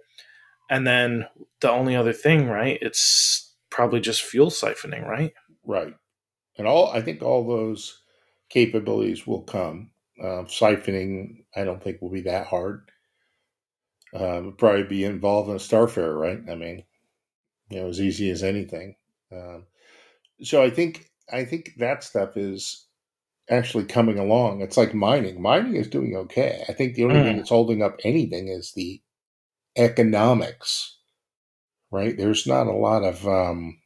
[0.71, 1.27] And then
[1.61, 2.79] the only other thing, right?
[2.81, 3.44] It's
[3.75, 5.35] probably just fuel siphoning, right?
[5.65, 5.93] Right.
[6.57, 8.01] And all I think all those
[8.49, 9.91] capabilities will come.
[10.23, 12.89] Uh, siphoning, I don't think will be that hard.
[14.15, 16.39] Um, probably be involved in a Starfarer, right?
[16.49, 16.85] I mean,
[17.69, 18.95] you know, as easy as anything.
[19.33, 19.65] Um,
[20.41, 22.87] so I think I think that stuff is
[23.51, 24.61] actually coming along.
[24.61, 25.43] It's like mining.
[25.43, 26.63] Mining is doing okay.
[26.69, 27.25] I think the only mm.
[27.25, 29.03] thing that's holding up anything is the
[29.77, 30.97] economics.
[31.95, 32.17] Right?
[32.19, 33.79] There's not a lot of um,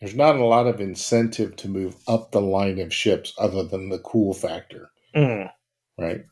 [0.00, 3.90] there's not a lot of incentive to move up the line of ships other than
[3.90, 4.88] the cool factor.
[5.14, 5.50] Mm.
[5.98, 6.24] Right?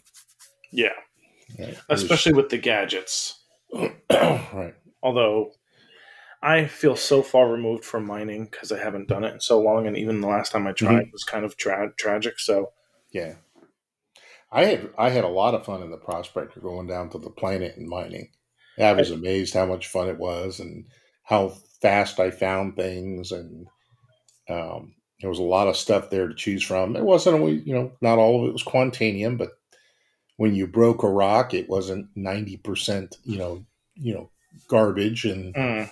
[0.73, 0.95] Yeah.
[1.59, 1.77] Right.
[1.91, 3.45] Especially with the gadgets.
[4.11, 4.73] right.
[5.03, 5.53] Although
[6.43, 9.87] I feel so far removed from mining because I haven't done it in so long,
[9.87, 11.13] and even the last time I tried mm-hmm.
[11.13, 12.41] was kind of tra- tragic.
[12.41, 12.73] So,
[13.13, 13.35] yeah,
[14.51, 17.29] I had I had a lot of fun in the prospector going down to the
[17.29, 18.31] planet and mining.
[18.81, 20.87] I was amazed how much fun it was and
[21.25, 23.67] how fast I found things, and
[24.49, 26.97] um, there was a lot of stuff there to choose from.
[26.97, 29.51] It wasn't you know, not all of it was quantanium, but
[30.37, 34.31] when you broke a rock, it wasn't ninety percent, you know, you know,
[34.69, 35.55] garbage and.
[35.55, 35.91] Mm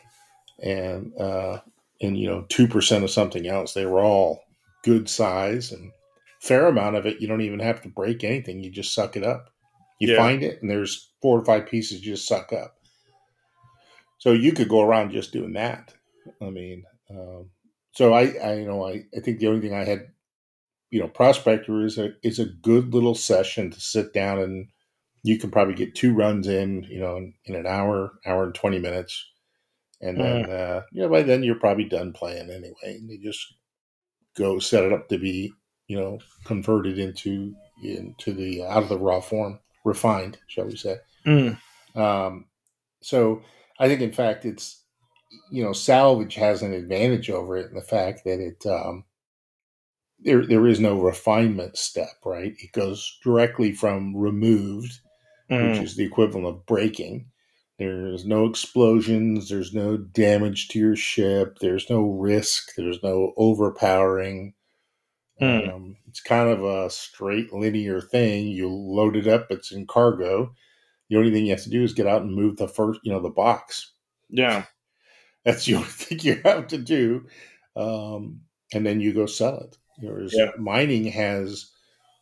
[0.60, 1.60] and uh,
[2.00, 3.74] and you know two percent of something else.
[3.74, 4.44] They were all
[4.84, 5.90] good size and
[6.40, 7.20] fair amount of it.
[7.20, 9.50] You don't even have to break anything; you just suck it up.
[10.00, 10.18] You yeah.
[10.18, 12.76] find it, and there's four or five pieces you just suck up.
[14.18, 15.94] So you could go around just doing that.
[16.42, 17.50] I mean, um,
[17.92, 20.08] so I, I, you know, I, I think the only thing I had,
[20.90, 24.68] you know, prospector is a is a good little session to sit down and
[25.22, 28.54] you can probably get two runs in, you know, in, in an hour, hour and
[28.54, 29.24] twenty minutes
[30.00, 30.22] and hmm.
[30.22, 33.54] then uh, you know by then you're probably done playing anyway, and you just
[34.36, 35.52] go set it up to be
[35.86, 40.96] you know converted into into the out of the raw form, refined, shall we say?
[41.26, 41.58] Mm.
[41.94, 42.46] Um,
[43.02, 43.42] so
[43.78, 44.82] I think in fact it's
[45.50, 49.04] you know salvage has an advantage over it in the fact that it um,
[50.20, 52.54] there there is no refinement step, right?
[52.58, 55.00] It goes directly from removed,
[55.50, 55.70] mm.
[55.70, 57.30] which is the equivalent of breaking,
[57.78, 59.48] there's no explosions.
[59.48, 61.58] There's no damage to your ship.
[61.60, 62.74] There's no risk.
[62.76, 64.54] There's no overpowering.
[65.38, 65.70] Hmm.
[65.70, 68.48] Um, it's kind of a straight linear thing.
[68.48, 69.46] You load it up.
[69.50, 70.52] It's in cargo.
[71.10, 73.12] The only thing you have to do is get out and move the first, you
[73.12, 73.92] know, the box.
[74.28, 74.64] Yeah,
[75.44, 77.26] that's the only thing you have to do,
[77.76, 78.40] um,
[78.72, 79.76] and then you go sell it.
[80.00, 80.50] Whereas yeah.
[80.58, 81.70] mining has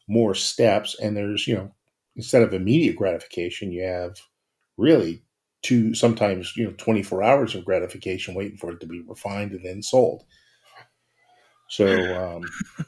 [0.09, 1.73] more steps, and there's you know
[2.15, 4.17] instead of immediate gratification, you have
[4.77, 5.23] really
[5.63, 9.65] two, sometimes you know 24 hours of gratification waiting for it to be refined and
[9.65, 10.25] then sold
[11.69, 12.41] so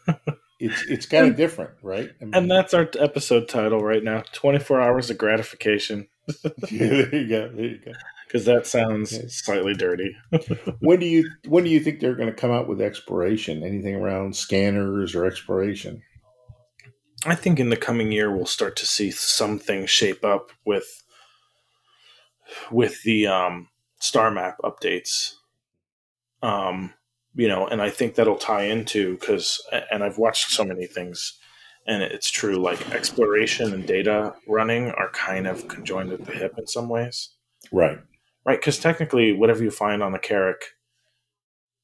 [0.08, 0.14] um,
[0.58, 2.10] it's it's kind of different right?
[2.20, 6.08] I mean, and that's our episode title right now 24 hours of gratification.
[6.70, 7.92] Yeah, there you go there you go.
[8.26, 9.34] Because that sounds yes.
[9.34, 10.14] slightly dirty.
[10.80, 13.62] When do you when do you think they're going to come out with exploration?
[13.62, 16.02] Anything around scanners or exploration?
[17.24, 21.02] I think in the coming year we'll start to see some things shape up with
[22.70, 23.68] with the um,
[23.98, 25.34] star map updates.
[26.42, 26.94] Um,
[27.34, 31.38] you know, and I think that'll tie into because, and I've watched so many things,
[31.86, 32.56] and it's true.
[32.56, 37.30] Like exploration and data running are kind of conjoined at the hip in some ways.
[37.72, 37.98] Right.
[38.44, 38.60] Right.
[38.60, 40.62] Because technically, whatever you find on the Carrack,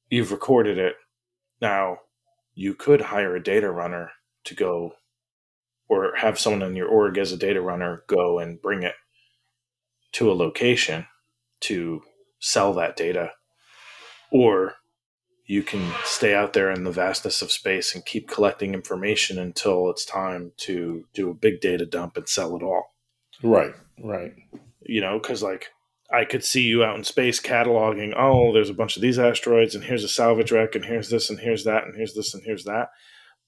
[0.09, 0.97] you've recorded it.
[1.61, 1.99] Now,
[2.55, 4.13] you could hire a data runner
[4.45, 4.93] to go,
[5.89, 8.95] or have someone in your org as a data runner go and bring it
[10.13, 11.07] to a location
[11.61, 12.03] to
[12.39, 13.31] sell that data
[14.31, 14.75] or
[15.47, 19.91] you can stay out there in the vastness of space and keep collecting information until
[19.91, 22.95] it's time to do a big data dump and sell it all
[23.43, 24.35] right right
[24.83, 25.69] you know because like
[26.11, 29.75] i could see you out in space cataloging oh there's a bunch of these asteroids
[29.75, 32.43] and here's a salvage wreck and here's this and here's that and here's this and
[32.45, 32.89] here's that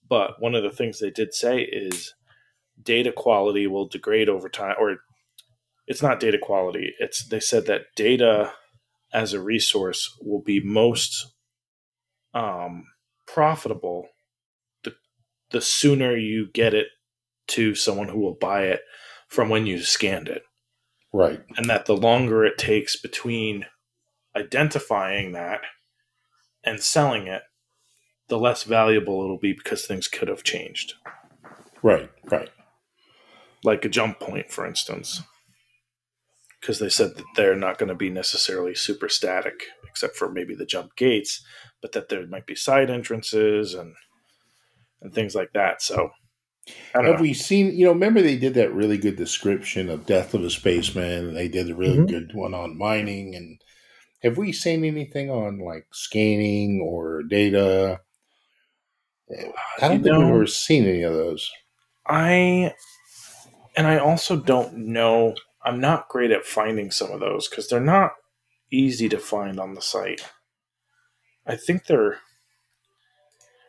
[0.08, 2.14] but one of the things they did say is
[2.82, 4.98] data quality will degrade over time or
[5.86, 6.94] it's not data quality.
[6.98, 8.52] It's they said that data
[9.12, 11.32] as a resource will be most
[12.36, 12.84] um,
[13.26, 14.08] profitable
[14.84, 14.94] the
[15.50, 16.88] the sooner you get it
[17.48, 18.82] to someone who will buy it
[19.26, 20.42] from when you scanned it.
[21.12, 21.40] Right.
[21.56, 23.64] And that the longer it takes between
[24.36, 25.60] identifying that
[26.62, 27.42] and selling it,
[28.28, 30.94] the less valuable it'll be because things could have changed.
[31.82, 32.50] Right, right.
[33.64, 35.22] Like a jump point, for instance
[36.66, 40.52] because they said that they're not going to be necessarily super static, except for maybe
[40.52, 41.44] the jump gates,
[41.80, 43.94] but that there might be side entrances and
[45.00, 45.80] and things like that.
[45.80, 46.10] So,
[46.92, 47.16] have know.
[47.20, 47.76] we seen?
[47.76, 51.46] You know, remember they did that really good description of Death of a Spaceman, they
[51.46, 52.06] did a really mm-hmm.
[52.06, 53.36] good one on mining.
[53.36, 53.60] And
[54.24, 58.00] have we seen anything on like scanning or data?
[59.30, 61.48] I don't you think know, we've ever seen any of those.
[62.08, 62.74] I
[63.76, 65.34] and I also don't know.
[65.66, 68.12] I'm not great at finding some of those because they're not
[68.70, 70.24] easy to find on the site.
[71.44, 72.18] I think they're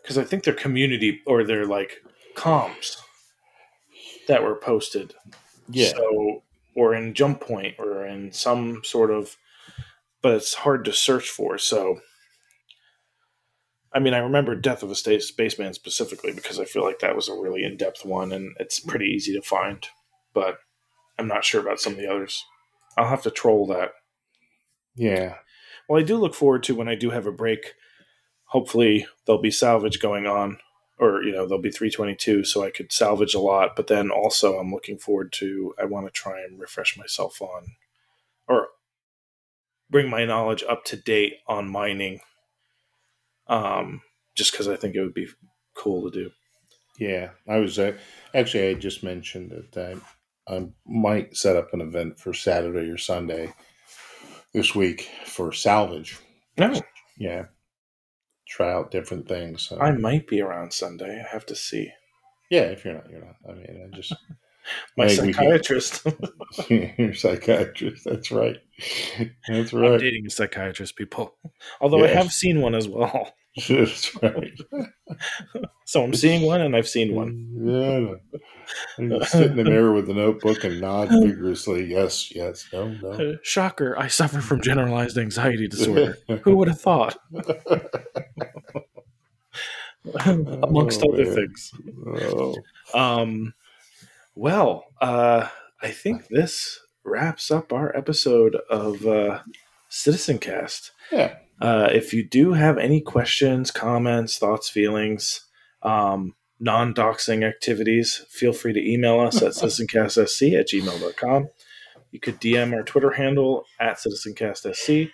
[0.01, 2.03] because I think they're community or they're like
[2.35, 3.01] comps
[4.27, 5.15] that were posted.
[5.69, 5.89] Yeah.
[5.89, 6.43] So
[6.75, 9.35] or in Jump Point or in some sort of,
[10.21, 11.57] but it's hard to search for.
[11.57, 11.99] So.
[13.93, 17.15] I mean, I remember Death of a Sta- Spaceman specifically because I feel like that
[17.15, 19.87] was a really in depth one and it's pretty easy to find.
[20.33, 20.59] But
[21.17, 22.43] I'm not sure about some of the others.
[22.97, 23.91] I'll have to troll that.
[24.95, 25.35] yeah.
[25.87, 27.73] Well, I do look forward to when I do have a break.
[28.47, 30.57] Hopefully, there'll be salvage going on,
[30.99, 33.75] or you know, there'll be 322, so I could salvage a lot.
[33.75, 35.73] But then also, I'm looking forward to.
[35.79, 37.75] I want to try and refresh myself on,
[38.49, 38.67] or
[39.89, 42.19] bring my knowledge up to date on mining.
[43.47, 44.01] Um,
[44.35, 45.27] just because I think it would be
[45.73, 46.31] cool to do.
[46.99, 47.93] Yeah, I was uh,
[48.33, 49.95] actually I just mentioned that I,
[50.49, 53.53] I might set up an event for Saturday or Sunday
[54.53, 56.17] this week for salvage.
[56.57, 56.81] No,
[57.17, 57.45] Yeah,
[58.47, 59.63] try out different things.
[59.63, 59.79] So.
[59.79, 61.21] I might be around Sunday.
[61.23, 61.91] I have to see
[62.49, 63.35] yeah, if you're not, you're not.
[63.49, 64.13] I mean, I just
[64.97, 66.07] my I think we can- psychiatrist.
[66.69, 68.05] you're a psychiatrist.
[68.05, 68.57] That's right.
[69.49, 69.99] That's I'm right.
[69.99, 71.35] dating a psychiatrist, people.
[71.81, 73.33] Although I have seen one as well.
[73.69, 74.59] That's right.
[75.85, 77.47] So I'm seeing one and I've seen one.
[77.63, 78.15] Yeah.
[78.99, 81.85] You sit in the mirror with a notebook and nod vigorously.
[81.85, 83.11] Yes, yes, no, no.
[83.11, 86.17] Uh, shocker, I suffer from generalized anxiety disorder.
[86.43, 87.17] Who would have thought?
[90.25, 91.35] Amongst Oh, other man.
[91.35, 91.71] things.
[92.05, 92.55] Oh,
[92.93, 93.53] Um,
[94.35, 95.47] well, uh,
[95.81, 99.39] I think this wraps up our episode of uh,
[99.89, 100.91] Citizen Cast.
[101.11, 101.37] yeah.
[101.59, 105.41] Uh, if you do have any questions, comments, thoughts, feelings,
[105.81, 111.49] um, non doxing activities, feel free to email us at citizencastsc at gmail.com.
[112.11, 115.11] You could DM our Twitter handle at citizencastsc.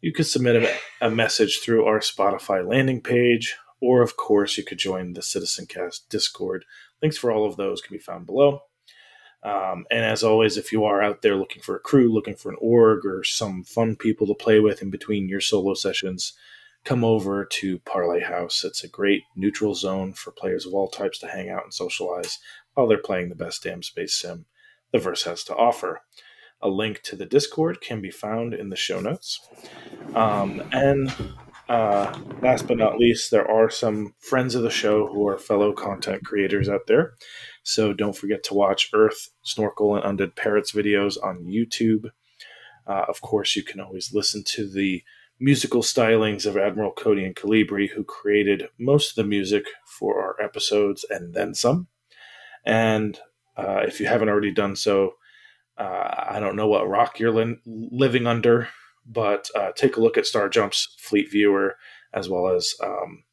[0.00, 4.64] You could submit a, a message through our Spotify landing page, or of course, you
[4.64, 6.64] could join the CitizenCast Discord.
[7.02, 8.60] Links for all of those can be found below.
[9.42, 12.50] Um, and as always, if you are out there looking for a crew, looking for
[12.50, 16.34] an org, or some fun people to play with in between your solo sessions,
[16.84, 18.64] come over to Parlee House.
[18.64, 22.38] It's a great neutral zone for players of all types to hang out and socialize
[22.74, 24.46] while they're playing the best damn space sim
[24.92, 26.02] the verse has to offer.
[26.62, 29.40] A link to the Discord can be found in the show notes.
[30.14, 31.12] Um, and
[31.70, 35.72] uh, last but not least, there are some friends of the show who are fellow
[35.72, 37.12] content creators out there.
[37.62, 42.06] So don't forget to watch Earth, Snorkel, and Undead Parrots videos on YouTube.
[42.88, 45.04] Uh, of course, you can always listen to the
[45.38, 50.44] musical stylings of Admiral Cody and Kalibri, who created most of the music for our
[50.44, 51.86] episodes and then some.
[52.66, 53.16] And
[53.56, 55.12] uh, if you haven't already done so,
[55.78, 58.68] uh, I don't know what rock you're li- living under,
[59.10, 61.76] but uh, take a look at Star Jump's Fleet Viewer
[62.14, 63.24] as well as um,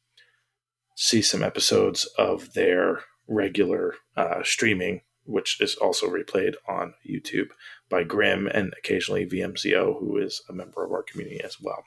[0.96, 7.48] see some episodes of their regular uh, streaming, which is also replayed on YouTube
[7.88, 11.84] by Grim and occasionally VMCO, who is a member of our community as well.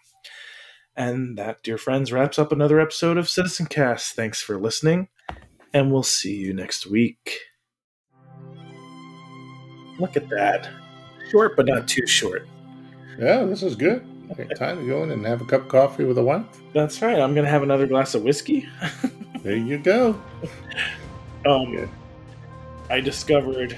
[0.96, 4.14] And that, dear friends, wraps up another episode of Citizen Cast.
[4.14, 5.08] Thanks for listening,
[5.74, 7.40] and we'll see you next week.
[10.00, 10.70] Look at that.
[11.30, 12.46] Short, but not too short.
[13.20, 14.06] Yeah, this is good.
[14.56, 16.46] Time to go in and have a cup of coffee with a wife.
[16.74, 17.20] That's right.
[17.20, 18.68] I'm going to have another glass of whiskey.
[19.44, 20.22] There you go.
[21.44, 21.88] Um, Yeah.
[22.92, 23.76] I discovered.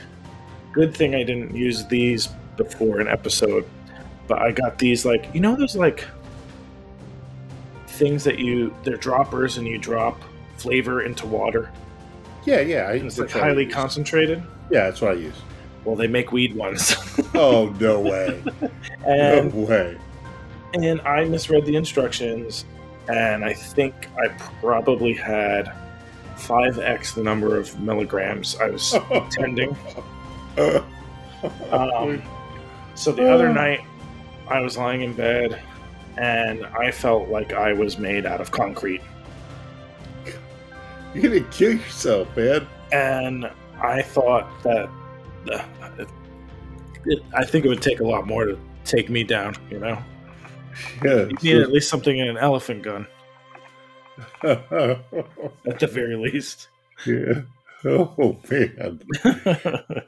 [0.73, 2.27] Good thing I didn't use these
[2.57, 3.65] before an episode,
[4.27, 6.05] but I got these like you know those like
[7.87, 10.19] things that you they're droppers and you drop
[10.57, 11.71] flavor into water.
[12.43, 12.81] Yeah, yeah.
[12.87, 14.43] I, And it's like that's what I highly concentrated.
[14.69, 15.39] Yeah, that's what I use.
[15.85, 16.95] Well, they make weed ones,
[17.33, 18.41] Oh no way!
[19.05, 19.97] and no way!
[20.73, 22.65] and I misread the instructions,
[23.07, 24.29] and I think I
[24.61, 25.71] probably had
[26.37, 29.75] five x the number of milligrams I was intending.
[31.71, 32.21] Um,
[32.95, 33.81] so the other night,
[34.47, 35.61] I was lying in bed,
[36.17, 39.01] and I felt like I was made out of concrete,
[41.13, 42.67] You're gonna kill yourself, man.
[42.91, 43.51] and
[43.81, 44.89] I thought that.
[45.47, 49.55] It, I think it would take a lot more to take me down.
[49.69, 49.97] You know,
[51.03, 51.27] Yeah.
[51.41, 53.07] you need at least something in an elephant gun,
[54.43, 56.67] at the very least.
[57.05, 57.41] yeah.
[57.85, 59.01] Oh man.
[59.23, 60.05] God.